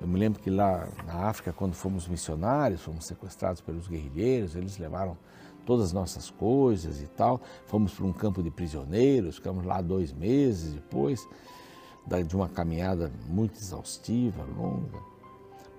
Eu 0.00 0.06
me 0.06 0.18
lembro 0.18 0.40
que 0.40 0.50
lá 0.50 0.88
na 1.06 1.28
África, 1.28 1.52
quando 1.52 1.74
fomos 1.74 2.08
missionários, 2.08 2.82
fomos 2.82 3.06
sequestrados 3.06 3.60
pelos 3.60 3.86
guerrilheiros, 3.88 4.56
eles 4.56 4.78
levaram 4.78 5.16
todas 5.64 5.86
as 5.86 5.92
nossas 5.92 6.30
coisas 6.30 7.00
e 7.00 7.06
tal. 7.06 7.40
Fomos 7.66 7.94
para 7.94 8.06
um 8.06 8.12
campo 8.12 8.42
de 8.42 8.50
prisioneiros, 8.50 9.36
ficamos 9.36 9.64
lá 9.64 9.80
dois 9.80 10.12
meses 10.12 10.74
depois 10.74 11.28
de 12.26 12.34
uma 12.34 12.48
caminhada 12.48 13.12
muito 13.28 13.60
exaustiva, 13.60 14.44
longa. 14.56 14.98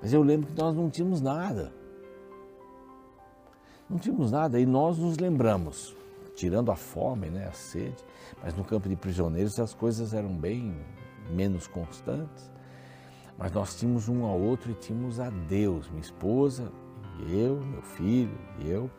Mas 0.01 0.13
eu 0.13 0.21
lembro 0.23 0.47
que 0.47 0.57
nós 0.57 0.75
não 0.75 0.89
tínhamos 0.89 1.21
nada. 1.21 1.73
Não 3.89 3.97
tínhamos 3.97 4.31
nada 4.31 4.59
e 4.59 4.65
nós 4.65 4.97
nos 4.97 5.17
lembramos, 5.17 5.95
tirando 6.35 6.71
a 6.71 6.75
fome, 6.75 7.29
né, 7.29 7.47
a 7.47 7.51
sede, 7.51 8.03
mas 8.41 8.55
no 8.55 8.63
campo 8.63 8.89
de 8.89 8.95
prisioneiros 8.95 9.59
as 9.59 9.73
coisas 9.73 10.13
eram 10.13 10.35
bem 10.35 10.75
menos 11.29 11.67
constantes. 11.67 12.51
Mas 13.37 13.51
nós 13.51 13.75
tínhamos 13.75 14.07
um 14.07 14.23
ao 14.25 14.39
outro 14.39 14.71
e 14.71 14.75
tínhamos 14.75 15.19
a 15.19 15.29
Deus, 15.29 15.89
minha 15.89 16.01
esposa, 16.01 16.71
e 17.19 17.39
eu, 17.39 17.59
meu 17.59 17.81
filho 17.81 18.37
e 18.59 18.69
eu, 18.69 18.89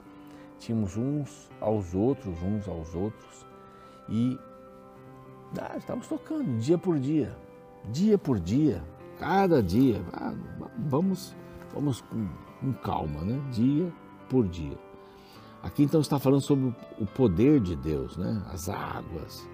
tínhamos 0.58 0.96
uns 0.96 1.50
aos 1.60 1.94
outros, 1.94 2.42
uns 2.42 2.66
aos 2.68 2.94
outros, 2.94 3.46
e 4.08 4.38
ah, 5.60 5.76
estávamos 5.76 6.08
tocando 6.08 6.58
dia 6.58 6.76
por 6.76 6.98
dia, 6.98 7.36
dia 7.90 8.18
por 8.18 8.40
dia, 8.40 8.82
cada 9.18 9.62
dia. 9.62 10.02
Ah, 10.12 10.34
vamos, 10.78 11.34
vamos 11.72 12.00
com, 12.02 12.28
com 12.60 12.72
calma, 12.74 13.20
né? 13.22 13.40
Dia 13.52 13.92
por 14.28 14.48
dia. 14.48 14.76
Aqui 15.64 15.82
então 15.82 16.00
está 16.00 16.18
falando 16.18 16.42
sobre 16.42 16.72
o 17.00 17.06
poder 17.06 17.58
de 17.58 17.74
Deus, 17.74 18.16
né? 18.16 18.40
As 18.52 18.68
águas. 18.68 19.48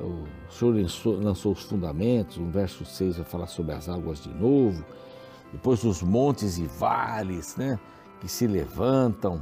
O 0.00 0.24
Senhor 0.50 0.74
lançou 1.22 1.52
os 1.52 1.62
fundamentos, 1.62 2.38
no 2.38 2.50
verso 2.50 2.84
6 2.84 3.18
vai 3.18 3.24
falar 3.24 3.46
sobre 3.46 3.72
as 3.72 3.88
águas 3.88 4.22
de 4.22 4.30
novo. 4.30 4.84
Depois 5.52 5.84
os 5.84 6.02
montes 6.02 6.58
e 6.58 6.66
vales, 6.66 7.54
né? 7.56 7.78
Que 8.20 8.28
se 8.28 8.46
levantam. 8.46 9.40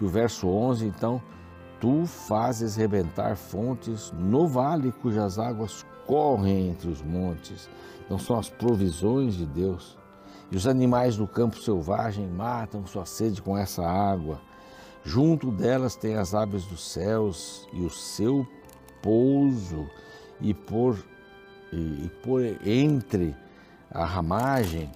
E 0.00 0.04
o 0.04 0.08
verso 0.08 0.48
11 0.48 0.86
então 0.86 1.20
Tu 1.80 2.04
fazes 2.04 2.76
rebentar 2.76 3.36
fontes 3.36 4.12
no 4.12 4.46
vale 4.46 4.92
cujas 4.92 5.38
águas 5.38 5.86
correm 6.06 6.68
entre 6.68 6.90
os 6.90 7.00
montes. 7.00 7.70
Então 8.04 8.18
são 8.18 8.38
as 8.38 8.50
provisões 8.50 9.34
de 9.34 9.46
Deus. 9.46 9.96
E 10.50 10.56
os 10.56 10.66
animais 10.66 11.16
do 11.16 11.26
campo 11.26 11.60
selvagem 11.60 12.26
matam 12.26 12.86
sua 12.86 13.06
sede 13.06 13.40
com 13.40 13.56
essa 13.56 13.86
água. 13.86 14.40
Junto 15.04 15.50
delas 15.50 15.96
tem 15.96 16.16
as 16.16 16.34
aves 16.34 16.64
dos 16.64 16.92
céus 16.92 17.68
e 17.72 17.80
o 17.82 17.90
seu 17.90 18.46
pouso, 19.02 19.88
e 20.40 20.52
por, 20.52 20.98
e, 21.72 21.76
e 21.76 22.10
por 22.22 22.42
entre 22.66 23.34
a 23.90 24.04
ramagem, 24.04 24.90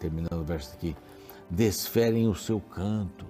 terminando 0.00 0.40
o 0.40 0.44
verso 0.44 0.74
aqui, 0.74 0.96
desferem 1.48 2.26
o 2.26 2.34
seu 2.34 2.60
canto 2.60 3.26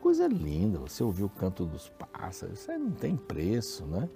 coisa 0.00 0.26
linda, 0.26 0.78
você 0.78 1.02
ouvir 1.02 1.24
o 1.24 1.28
canto 1.28 1.64
dos 1.64 1.90
pássaros, 1.90 2.60
isso 2.60 2.70
aí 2.70 2.78
não 2.78 2.90
tem 2.90 3.16
preço, 3.16 3.84
né? 3.84 4.08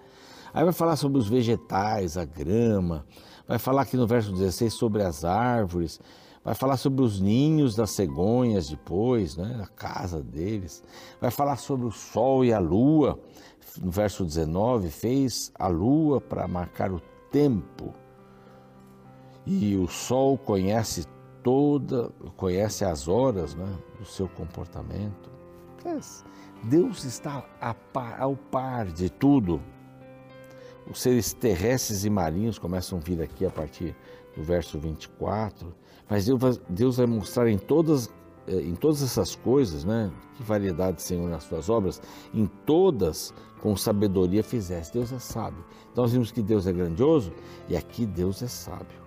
Aí 0.54 0.64
vai 0.64 0.73
falar 0.73 0.97
sobre 0.97 1.19
os 1.19 1.28
vegetais, 1.28 2.16
a 2.16 2.25
grama, 2.25 3.07
vai 3.52 3.59
falar 3.59 3.82
aqui 3.82 3.99
no 3.99 4.06
verso 4.06 4.32
16 4.32 4.73
sobre 4.73 5.02
as 5.02 5.26
árvores, 5.26 6.00
vai 6.42 6.54
falar 6.54 6.78
sobre 6.78 7.02
os 7.02 7.21
ninhos 7.21 7.75
das 7.75 7.90
cegonhas 7.90 8.71
depois, 8.71 9.37
né? 9.37 9.61
a 9.62 9.66
casa 9.66 10.23
deles, 10.23 10.82
vai 11.21 11.30
falar 11.30 11.56
sobre 11.56 11.87
o 11.87 11.90
sol 11.90 12.47
e 12.47 12.50
a 12.50 12.59
lua, 12.59 13.21
no 13.78 13.90
verso 13.90 14.25
19, 14.25 14.88
fez 14.90 15.52
a 15.54 15.66
lua 15.66 16.18
para 16.18 16.49
marcar 16.49 16.90
o 16.92 17.02
tempo, 17.30 17.92
e 19.44 19.76
o 19.76 19.87
sol 19.87 20.38
conhece 20.38 21.04
toda, 21.42 22.11
conhece 22.38 22.87
as 22.87 23.06
horas 23.06 23.54
né, 23.54 23.71
do 23.99 24.06
seu 24.06 24.30
comportamento. 24.30 25.30
Deus 26.64 27.04
está 27.04 27.44
ao 28.18 28.35
par 28.35 28.87
de 28.87 29.11
tudo. 29.11 29.61
Os 30.90 31.00
seres 31.00 31.32
terrestres 31.32 32.04
e 32.04 32.10
marinhos 32.10 32.58
começam 32.58 32.99
a 32.99 33.00
vir 33.00 33.23
aqui 33.23 33.47
a 33.47 33.50
partir 33.50 33.95
do 34.36 34.42
verso 34.42 34.78
24. 34.78 35.75
Mas 36.08 36.26
Deus 36.68 36.97
vai 36.97 37.06
mostrar 37.06 37.49
em 37.49 37.58
todas, 37.58 38.10
eh, 38.47 38.60
em 38.60 38.75
todas 38.75 39.02
essas 39.02 39.34
coisas, 39.34 39.84
né? 39.84 40.10
Que 40.36 40.42
variedade, 40.42 41.02
Senhor, 41.02 41.28
nas 41.28 41.45
tuas 41.45 41.71
obras, 41.71 42.02
em 42.34 42.47
todas 42.66 43.32
com 43.60 43.76
sabedoria 43.76 44.42
fizeste. 44.42 44.95
Deus 44.95 45.12
é 45.12 45.18
sábio. 45.18 45.64
Então 45.92 46.02
nós 46.02 46.12
vimos 46.12 46.32
que 46.32 46.42
Deus 46.42 46.66
é 46.66 46.73
grandioso 46.73 47.32
e 47.68 47.76
aqui 47.76 48.04
Deus 48.04 48.42
é 48.42 48.49
sábio. 48.49 49.00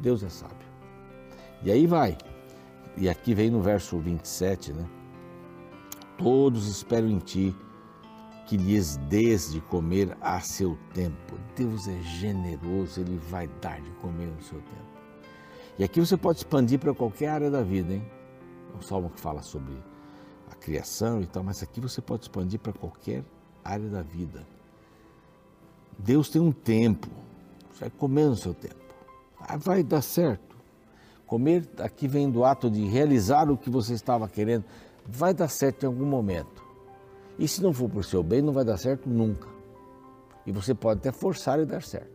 Deus 0.00 0.22
é 0.22 0.28
sábio. 0.28 0.66
E 1.62 1.70
aí 1.70 1.86
vai. 1.86 2.18
E 2.96 3.08
aqui 3.08 3.34
vem 3.34 3.50
no 3.50 3.60
verso 3.60 3.98
27, 3.98 4.72
né? 4.72 4.84
Todos 6.18 6.68
esperam 6.68 7.08
em 7.08 7.18
ti 7.18 7.54
que 8.46 8.56
lhes 8.56 8.96
dês 9.08 9.52
de 9.52 9.60
comer 9.60 10.16
a 10.20 10.40
seu 10.40 10.78
tempo. 10.92 11.34
Deus 11.56 11.88
é 11.88 12.00
generoso, 12.02 13.00
Ele 13.00 13.16
vai 13.16 13.46
dar 13.60 13.80
de 13.80 13.90
comer 13.92 14.26
no 14.26 14.42
seu 14.42 14.58
tempo. 14.58 14.94
E 15.78 15.84
aqui 15.84 16.00
você 16.00 16.16
pode 16.16 16.38
expandir 16.38 16.78
para 16.78 16.94
qualquer 16.94 17.28
área 17.28 17.50
da 17.50 17.62
vida, 17.62 17.94
hein? 17.94 18.04
É 18.72 18.76
um 18.76 18.82
salmo 18.82 19.10
que 19.10 19.20
fala 19.20 19.42
sobre 19.42 19.74
a 20.50 20.54
criação 20.54 21.20
e 21.20 21.26
tal, 21.26 21.42
mas 21.42 21.62
aqui 21.62 21.80
você 21.80 22.00
pode 22.00 22.22
expandir 22.22 22.60
para 22.60 22.72
qualquer 22.72 23.24
área 23.64 23.88
da 23.88 24.02
vida. 24.02 24.46
Deus 25.98 26.28
tem 26.28 26.40
um 26.40 26.52
tempo, 26.52 27.08
você 27.72 27.80
vai 27.80 27.90
comer 27.90 28.26
no 28.26 28.36
seu 28.36 28.54
tempo. 28.54 28.76
Ah, 29.40 29.56
vai 29.56 29.82
dar 29.82 30.02
certo. 30.02 30.54
Comer 31.26 31.68
aqui 31.78 32.06
vem 32.06 32.30
do 32.30 32.44
ato 32.44 32.70
de 32.70 32.84
realizar 32.84 33.50
o 33.50 33.56
que 33.56 33.70
você 33.70 33.94
estava 33.94 34.28
querendo 34.28 34.64
vai 35.06 35.34
dar 35.34 35.48
certo 35.48 35.84
em 35.84 35.86
algum 35.86 36.06
momento. 36.06 36.63
E 37.38 37.48
se 37.48 37.62
não 37.62 37.72
for 37.72 37.88
por 37.88 38.04
seu 38.04 38.22
bem, 38.22 38.40
não 38.40 38.52
vai 38.52 38.64
dar 38.64 38.76
certo 38.76 39.08
nunca. 39.08 39.48
E 40.46 40.52
você 40.52 40.74
pode 40.74 41.00
até 41.00 41.10
forçar 41.10 41.58
e 41.60 41.64
dar 41.64 41.82
certo. 41.82 42.12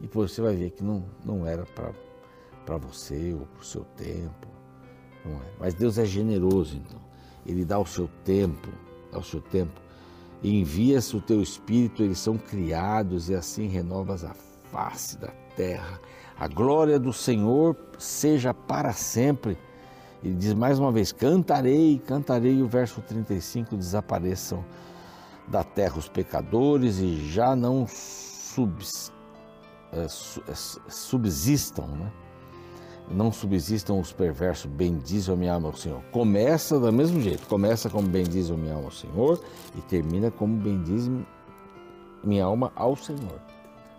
E 0.00 0.06
você 0.06 0.40
vai 0.40 0.56
ver 0.56 0.70
que 0.70 0.82
não, 0.82 1.04
não 1.24 1.46
era 1.46 1.64
para 1.64 2.76
você 2.76 3.32
ou 3.32 3.46
para 3.46 3.60
o 3.60 3.64
seu 3.64 3.84
tempo. 3.96 4.48
Não 5.24 5.36
é. 5.36 5.50
Mas 5.58 5.74
Deus 5.74 5.98
é 5.98 6.04
generoso, 6.04 6.76
então. 6.76 7.00
Ele 7.46 7.64
dá 7.64 7.78
o 7.78 7.86
seu 7.86 8.08
tempo, 8.24 8.68
dá 9.12 9.18
o 9.18 9.24
seu 9.24 9.40
tempo. 9.40 9.80
Envia-se 10.42 11.16
o 11.16 11.20
teu 11.20 11.40
espírito, 11.40 12.02
eles 12.02 12.18
são 12.18 12.36
criados 12.36 13.30
e 13.30 13.34
assim 13.34 13.66
renovas 13.66 14.24
a 14.24 14.34
face 14.70 15.16
da 15.18 15.32
terra. 15.56 16.00
A 16.36 16.48
glória 16.48 16.98
do 16.98 17.12
Senhor 17.12 17.76
seja 17.98 18.52
para 18.52 18.92
sempre 18.92 19.56
ele 20.24 20.34
diz 20.34 20.54
mais 20.54 20.78
uma 20.78 20.90
vez: 20.90 21.12
Cantarei, 21.12 21.98
cantarei. 21.98 22.62
O 22.62 22.66
verso 22.66 23.02
35: 23.02 23.76
Desapareçam 23.76 24.64
da 25.46 25.62
terra 25.62 25.98
os 25.98 26.08
pecadores 26.08 26.98
e 26.98 27.28
já 27.30 27.54
não 27.54 27.86
subs, 27.86 29.12
é, 29.92 30.04
é, 30.04 30.54
subsistam, 30.88 31.86
né? 31.88 32.10
Não 33.10 33.30
subsistam 33.30 34.00
os 34.00 34.14
perversos, 34.14 34.64
bendize 34.64 35.30
a 35.30 35.36
minha 35.36 35.52
alma 35.52 35.68
ao 35.68 35.76
Senhor. 35.76 36.00
Começa 36.10 36.80
do 36.80 36.90
mesmo 36.90 37.20
jeito, 37.20 37.46
começa 37.46 37.90
como 37.90 38.08
bendize 38.08 38.50
a 38.50 38.56
minha 38.56 38.72
alma 38.72 38.86
ao 38.86 38.92
Senhor 38.92 39.38
e 39.76 39.82
termina 39.82 40.30
como 40.30 40.56
bendize 40.56 41.12
minha 42.24 42.46
alma 42.46 42.72
ao 42.74 42.96
Senhor. 42.96 43.42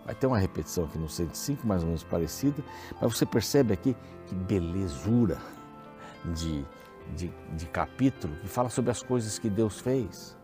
Vai 0.04 0.12
ter 0.16 0.26
uma 0.26 0.38
repetição 0.38 0.84
aqui 0.84 0.98
no 0.98 1.08
105, 1.08 1.64
mais 1.64 1.82
ou 1.82 1.86
menos 1.86 2.02
parecida, 2.02 2.64
mas 3.00 3.16
você 3.16 3.24
percebe 3.24 3.72
aqui 3.72 3.94
que 4.26 4.34
belezura 4.34 5.38
de, 6.34 6.64
de, 7.14 7.32
de 7.56 7.66
capítulo 7.66 8.34
que 8.36 8.48
fala 8.48 8.68
sobre 8.68 8.90
as 8.90 9.02
coisas 9.02 9.38
que 9.38 9.48
Deus 9.48 9.80
fez. 9.80 10.36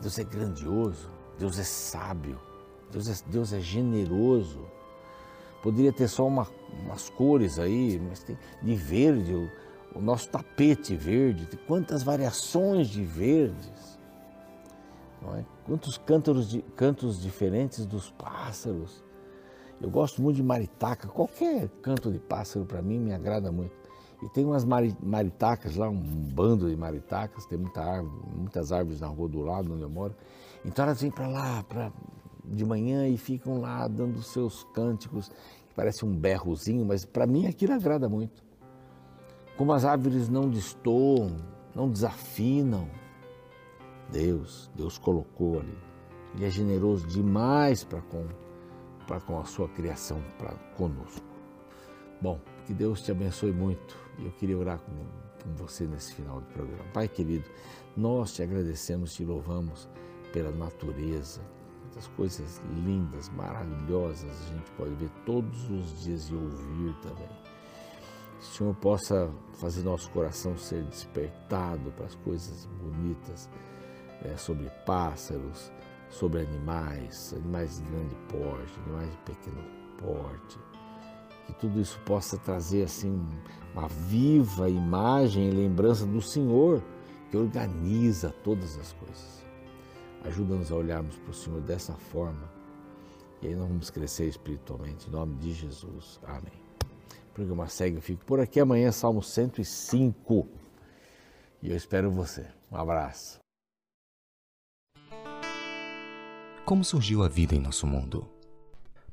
Deus 0.00 0.18
é 0.18 0.24
grandioso, 0.24 1.10
Deus 1.38 1.58
é 1.58 1.64
sábio, 1.64 2.38
Deus 2.90 3.08
é, 3.08 3.30
Deus 3.30 3.52
é 3.52 3.60
generoso. 3.60 4.60
Poderia 5.62 5.92
ter 5.92 6.08
só 6.08 6.26
uma, 6.26 6.46
umas 6.84 7.08
cores 7.08 7.58
aí, 7.58 7.98
mas 7.98 8.22
tem 8.22 8.36
de 8.62 8.74
verde, 8.74 9.32
o, 9.32 9.50
o 9.94 10.00
nosso 10.00 10.28
tapete 10.28 10.94
verde, 10.94 11.46
tem 11.46 11.58
quantas 11.66 12.02
variações 12.02 12.88
de 12.88 13.04
verdes. 13.04 13.98
Não 15.22 15.36
é? 15.36 15.44
Quantos 15.64 15.96
cantos, 15.96 16.58
cantos 16.76 17.22
diferentes 17.22 17.86
dos 17.86 18.10
pássaros. 18.10 19.02
Eu 19.80 19.90
gosto 19.90 20.20
muito 20.20 20.36
de 20.36 20.42
maritaca, 20.42 21.08
qualquer 21.08 21.68
canto 21.82 22.10
de 22.10 22.18
pássaro 22.18 22.64
para 22.66 22.82
mim 22.82 22.98
me 22.98 23.12
agrada 23.12 23.50
muito. 23.50 23.83
E 24.24 24.28
tem 24.30 24.42
umas 24.42 24.64
maritacas 24.64 25.76
lá, 25.76 25.86
um 25.86 26.00
bando 26.00 26.70
de 26.70 26.74
maritacas, 26.74 27.44
tem 27.44 27.58
muita 27.58 27.82
árvore, 27.82 28.22
muitas 28.34 28.72
árvores 28.72 28.98
na 28.98 29.06
rua 29.06 29.28
do 29.28 29.42
lado 29.42 29.74
onde 29.74 29.82
eu 29.82 29.90
moro. 29.90 30.14
Então 30.64 30.86
elas 30.86 31.02
vêm 31.02 31.10
para 31.10 31.28
lá 31.28 31.62
pra, 31.62 31.92
de 32.42 32.64
manhã 32.64 33.06
e 33.06 33.18
ficam 33.18 33.60
lá 33.60 33.86
dando 33.86 34.22
seus 34.22 34.64
cânticos, 34.72 35.28
que 35.28 35.74
parece 35.76 36.06
um 36.06 36.16
berrozinho, 36.16 36.86
mas 36.86 37.04
para 37.04 37.26
mim 37.26 37.46
aquilo 37.46 37.74
agrada 37.74 38.08
muito. 38.08 38.42
Como 39.58 39.74
as 39.74 39.84
árvores 39.84 40.30
não 40.30 40.48
destoam, 40.48 41.36
não 41.74 41.90
desafinam, 41.90 42.88
Deus, 44.10 44.70
Deus 44.74 44.96
colocou 44.96 45.60
ali. 45.60 45.78
Ele 46.34 46.46
é 46.46 46.50
generoso 46.50 47.06
demais 47.06 47.84
para 47.84 48.00
com, 48.00 48.26
com 49.26 49.38
a 49.38 49.44
sua 49.44 49.68
criação, 49.68 50.18
para 50.38 50.54
conosco. 50.78 51.33
Bom, 52.24 52.40
que 52.64 52.72
Deus 52.72 53.02
te 53.02 53.10
abençoe 53.10 53.52
muito. 53.52 53.98
Eu 54.18 54.30
queria 54.30 54.56
orar 54.56 54.78
com, 54.78 54.92
com 55.42 55.54
você 55.56 55.84
nesse 55.84 56.14
final 56.14 56.40
do 56.40 56.46
programa. 56.46 56.82
Pai 56.94 57.06
querido, 57.06 57.44
nós 57.94 58.32
te 58.32 58.42
agradecemos, 58.42 59.12
te 59.12 59.22
louvamos 59.26 59.86
pela 60.32 60.50
natureza, 60.50 61.42
muitas 61.82 62.06
coisas 62.16 62.62
lindas, 62.82 63.28
maravilhosas 63.28 64.24
a 64.24 64.54
gente 64.54 64.70
pode 64.70 64.94
ver 64.94 65.10
todos 65.26 65.68
os 65.68 66.02
dias 66.02 66.30
e 66.30 66.34
ouvir 66.34 66.94
também. 67.02 67.28
Que 68.38 68.44
o 68.44 68.52
Senhor 68.54 68.74
possa 68.76 69.30
fazer 69.60 69.82
nosso 69.82 70.10
coração 70.10 70.56
ser 70.56 70.82
despertado 70.84 71.92
para 71.92 72.06
as 72.06 72.14
coisas 72.14 72.64
bonitas, 72.80 73.50
é, 74.22 74.34
sobre 74.38 74.70
pássaros, 74.86 75.70
sobre 76.08 76.40
animais, 76.40 77.34
animais 77.34 77.76
de 77.76 77.82
grande 77.90 78.14
porte, 78.30 78.80
animais 78.86 79.10
de 79.10 79.16
pequeno 79.18 79.62
porte. 79.98 80.73
Que 81.46 81.52
tudo 81.54 81.80
isso 81.80 81.98
possa 82.06 82.36
trazer 82.38 82.84
assim 82.84 83.26
uma 83.72 83.88
viva 83.88 84.68
imagem 84.68 85.48
e 85.48 85.52
lembrança 85.52 86.06
do 86.06 86.22
Senhor 86.22 86.82
que 87.30 87.36
organiza 87.36 88.30
todas 88.42 88.78
as 88.78 88.92
coisas. 88.92 89.44
Ajuda-nos 90.24 90.72
a 90.72 90.76
olharmos 90.76 91.16
para 91.16 91.30
o 91.30 91.34
Senhor 91.34 91.60
dessa 91.60 91.92
forma 91.92 92.54
e 93.44 93.48
aí 93.48 93.54
nós 93.54 93.68
vamos 93.68 93.90
crescer 93.90 94.26
espiritualmente. 94.26 95.06
Em 95.06 95.10
nome 95.10 95.36
de 95.36 95.52
Jesus. 95.52 96.18
Amém. 96.22 96.62
O 97.28 97.34
programa 97.34 97.68
segue, 97.68 97.96
eu 97.96 98.02
fico 98.02 98.24
por 98.24 98.40
aqui. 98.40 98.58
Amanhã, 98.58 98.90
Salmo 98.90 99.22
105. 99.22 100.48
E 101.62 101.70
eu 101.70 101.76
espero 101.76 102.10
você. 102.10 102.46
Um 102.72 102.76
abraço. 102.76 103.38
Como 106.64 106.82
surgiu 106.82 107.22
a 107.22 107.28
vida 107.28 107.54
em 107.54 107.60
nosso 107.60 107.86
mundo? 107.86 108.26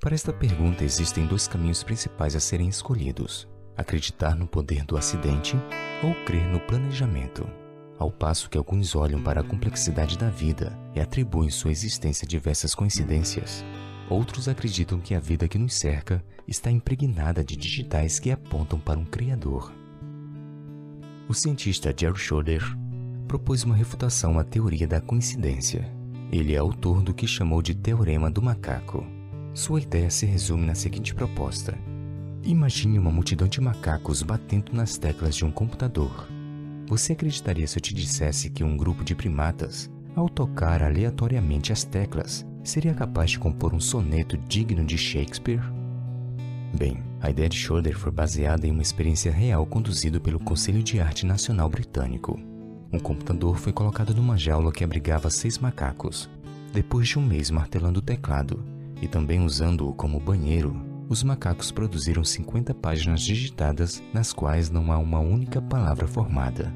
Para 0.01 0.15
esta 0.15 0.33
pergunta, 0.33 0.83
existem 0.83 1.27
dois 1.27 1.47
caminhos 1.47 1.83
principais 1.83 2.35
a 2.35 2.39
serem 2.39 2.67
escolhidos: 2.67 3.47
acreditar 3.77 4.35
no 4.35 4.47
poder 4.47 4.83
do 4.83 4.97
acidente 4.97 5.55
ou 6.03 6.13
crer 6.25 6.47
no 6.47 6.59
planejamento. 6.59 7.47
Ao 7.99 8.11
passo 8.11 8.49
que 8.49 8.57
alguns 8.57 8.95
olham 8.95 9.21
para 9.21 9.41
a 9.41 9.43
complexidade 9.43 10.17
da 10.17 10.27
vida 10.27 10.75
e 10.95 10.99
atribuem 10.99 11.51
sua 11.51 11.69
existência 11.69 12.25
a 12.25 12.27
diversas 12.27 12.73
coincidências, 12.73 13.63
outros 14.09 14.49
acreditam 14.49 14.99
que 14.99 15.13
a 15.13 15.19
vida 15.19 15.47
que 15.47 15.59
nos 15.59 15.75
cerca 15.75 16.25
está 16.47 16.71
impregnada 16.71 17.43
de 17.43 17.55
digitais 17.55 18.19
que 18.19 18.31
apontam 18.31 18.79
para 18.79 18.99
um 18.99 19.05
Criador. 19.05 19.71
O 21.29 21.33
cientista 21.33 21.93
Jerry 21.95 22.17
Schroeder 22.17 22.63
propôs 23.27 23.63
uma 23.63 23.75
refutação 23.75 24.39
à 24.39 24.43
teoria 24.43 24.87
da 24.87 24.99
coincidência 24.99 26.01
ele 26.31 26.55
é 26.55 26.57
autor 26.57 27.03
do 27.03 27.13
que 27.13 27.27
chamou 27.27 27.61
de 27.61 27.75
Teorema 27.75 28.31
do 28.31 28.41
Macaco. 28.41 29.05
Sua 29.53 29.81
ideia 29.81 30.09
se 30.09 30.25
resume 30.25 30.65
na 30.65 30.75
seguinte 30.75 31.13
proposta: 31.13 31.77
Imagine 32.43 32.97
uma 32.97 33.11
multidão 33.11 33.49
de 33.49 33.59
macacos 33.59 34.23
batendo 34.23 34.73
nas 34.73 34.97
teclas 34.97 35.35
de 35.35 35.43
um 35.43 35.51
computador. 35.51 36.27
Você 36.87 37.11
acreditaria 37.13 37.67
se 37.67 37.77
eu 37.77 37.81
te 37.81 37.93
dissesse 37.93 38.49
que 38.49 38.63
um 38.63 38.77
grupo 38.77 39.03
de 39.03 39.13
primatas, 39.13 39.91
ao 40.15 40.29
tocar 40.29 40.81
aleatoriamente 40.81 41.73
as 41.73 41.83
teclas, 41.83 42.45
seria 42.63 42.93
capaz 42.93 43.31
de 43.31 43.39
compor 43.39 43.73
um 43.73 43.79
soneto 43.79 44.37
digno 44.37 44.85
de 44.85 44.97
Shakespeare? 44.97 45.61
Bem, 46.73 47.03
a 47.19 47.29
ideia 47.29 47.49
de 47.49 47.57
Schroeder 47.57 47.97
foi 47.97 48.11
baseada 48.11 48.65
em 48.65 48.71
uma 48.71 48.81
experiência 48.81 49.31
real 49.31 49.65
conduzida 49.65 50.17
pelo 50.19 50.39
Conselho 50.39 50.81
de 50.81 51.01
Arte 51.01 51.25
Nacional 51.25 51.69
Britânico. 51.69 52.39
Um 52.91 52.99
computador 52.99 53.57
foi 53.57 53.73
colocado 53.73 54.15
numa 54.15 54.37
jaula 54.37 54.71
que 54.71 54.83
abrigava 54.83 55.29
seis 55.29 55.57
macacos. 55.57 56.29
Depois 56.73 57.09
de 57.09 57.19
um 57.19 57.25
mês 57.25 57.51
martelando 57.51 57.99
o 57.99 58.01
teclado 58.03 58.63
e 59.01 59.07
também 59.07 59.43
usando-o 59.43 59.93
como 59.93 60.19
banheiro, 60.19 60.79
os 61.09 61.23
macacos 61.23 61.71
produziram 61.71 62.23
50 62.23 62.73
páginas 62.73 63.21
digitadas 63.21 64.01
nas 64.13 64.31
quais 64.31 64.69
não 64.69 64.93
há 64.93 64.97
uma 64.97 65.19
única 65.19 65.61
palavra 65.61 66.07
formada. 66.07 66.73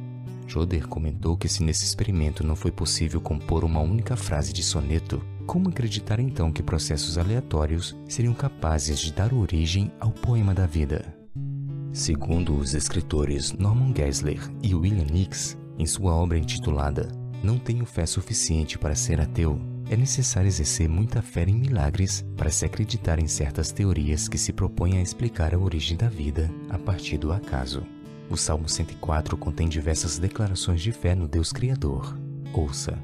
Joder 0.48 0.88
comentou 0.88 1.38
que 1.38 1.48
se 1.48 1.64
nesse 1.64 1.86
experimento 1.86 2.46
não 2.46 2.56
foi 2.56 2.72
possível 2.72 3.22
compor 3.22 3.64
uma 3.64 3.80
única 3.80 4.16
frase 4.16 4.52
de 4.52 4.62
soneto, 4.62 5.22
como 5.46 5.70
acreditar 5.70 6.20
então 6.20 6.52
que 6.52 6.62
processos 6.62 7.18
aleatórios 7.18 7.96
seriam 8.08 8.34
capazes 8.34 9.00
de 9.00 9.14
dar 9.14 9.34
origem 9.34 9.92
ao 10.00 10.12
poema 10.12 10.54
da 10.54 10.66
vida? 10.66 11.16
Segundo 11.94 12.58
os 12.58 12.74
escritores 12.74 13.54
Norman 13.54 13.94
Geisler 13.96 14.42
e 14.62 14.76
William 14.76 15.06
Nix, 15.06 15.58
em 15.78 15.86
sua 15.86 16.14
obra 16.14 16.38
intitulada 16.38 17.08
Não 17.42 17.58
Tenho 17.58 17.86
Fé 17.86 18.06
Suficiente 18.06 18.78
para 18.78 18.96
Ser 18.96 19.22
Ateu, 19.22 19.60
é 19.90 19.96
necessário 19.96 20.48
exercer 20.48 20.90
muita 20.90 21.22
fé 21.22 21.44
em 21.44 21.56
milagres 21.56 22.26
para 22.36 22.50
se 22.50 22.66
acreditar 22.66 23.20
em 23.20 23.28
certas 23.28 23.72
teorias 23.72 24.28
que 24.28 24.38
se 24.38 24.52
propõem 24.52 24.98
a 24.98 25.02
explicar 25.02 25.54
a 25.54 25.60
origem 25.60 25.96
da 25.96 26.10
vida 26.10 26.50
a 26.70 26.78
partir 26.78 27.18
do 27.18 27.32
acaso. 27.32 27.84
O 28.30 28.36
Salmo 28.36 28.68
104 28.68 29.38
contém 29.38 29.70
diversas 29.70 30.18
declarações 30.18 30.82
de 30.82 30.92
fé 30.92 31.14
no 31.14 31.28
Deus 31.28 31.52
Criador. 31.52 32.18
Ouça: 32.54 32.98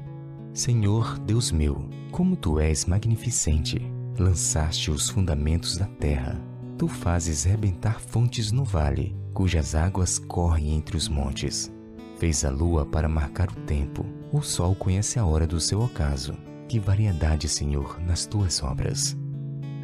Senhor, 0.52 1.18
Deus 1.20 1.52
meu, 1.52 1.88
como 2.10 2.36
tu 2.36 2.58
és 2.58 2.84
magnificente! 2.84 3.80
Lançaste 4.18 4.90
os 4.90 5.08
fundamentos 5.08 5.76
da 5.76 5.86
terra. 5.86 6.40
Tu 6.76 6.88
fazes 6.88 7.44
rebentar 7.44 8.00
fontes 8.00 8.50
no 8.50 8.64
vale, 8.64 9.16
cujas 9.32 9.74
águas 9.74 10.18
correm 10.18 10.74
entre 10.74 10.96
os 10.96 11.08
montes. 11.08 11.72
Fez 12.18 12.44
a 12.44 12.50
lua 12.50 12.84
para 12.84 13.08
marcar 13.08 13.50
o 13.50 13.60
tempo. 13.62 14.04
O 14.32 14.42
sol 14.42 14.74
conhece 14.74 15.18
a 15.18 15.24
hora 15.24 15.46
do 15.46 15.60
seu 15.60 15.80
ocaso. 15.80 16.36
Que 16.72 16.80
variedade, 16.80 17.50
Senhor, 17.50 18.00
nas 18.00 18.24
tuas 18.24 18.62
obras. 18.62 19.14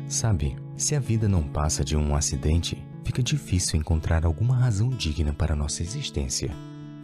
Sabe, 0.07 0.57
se 0.75 0.97
a 0.97 0.99
vida 0.99 1.29
não 1.29 1.43
passa 1.43 1.85
de 1.85 1.95
um 1.95 2.17
acidente, 2.17 2.83
fica 3.05 3.23
difícil 3.23 3.79
encontrar 3.79 4.25
alguma 4.25 4.57
razão 4.57 4.89
digna 4.89 5.35
para 5.35 5.55
nossa 5.55 5.83
existência. 5.83 6.51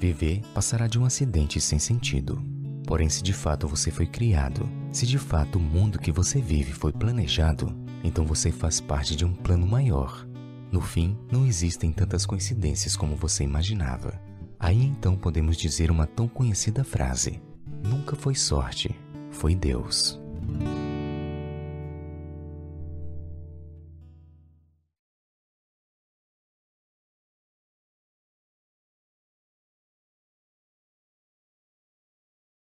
Viver 0.00 0.40
passará 0.54 0.86
de 0.86 0.98
um 0.98 1.04
acidente 1.04 1.60
sem 1.60 1.78
sentido. 1.78 2.42
Porém, 2.86 3.10
se 3.10 3.22
de 3.22 3.34
fato 3.34 3.68
você 3.68 3.90
foi 3.90 4.06
criado, 4.06 4.66
se 4.90 5.06
de 5.06 5.18
fato 5.18 5.58
o 5.58 5.62
mundo 5.62 5.98
que 5.98 6.10
você 6.10 6.40
vive 6.40 6.72
foi 6.72 6.90
planejado, 6.90 7.70
então 8.02 8.24
você 8.24 8.50
faz 8.50 8.80
parte 8.80 9.14
de 9.14 9.26
um 9.26 9.34
plano 9.34 9.66
maior. 9.66 10.26
No 10.72 10.80
fim, 10.80 11.14
não 11.30 11.44
existem 11.44 11.92
tantas 11.92 12.24
coincidências 12.24 12.96
como 12.96 13.16
você 13.16 13.44
imaginava. 13.44 14.18
Aí 14.58 14.82
então 14.82 15.14
podemos 15.14 15.58
dizer 15.58 15.90
uma 15.90 16.06
tão 16.06 16.26
conhecida 16.26 16.82
frase: 16.82 17.38
Nunca 17.82 18.16
foi 18.16 18.34
sorte, 18.34 18.96
foi 19.34 19.54
Deus. 19.54 20.20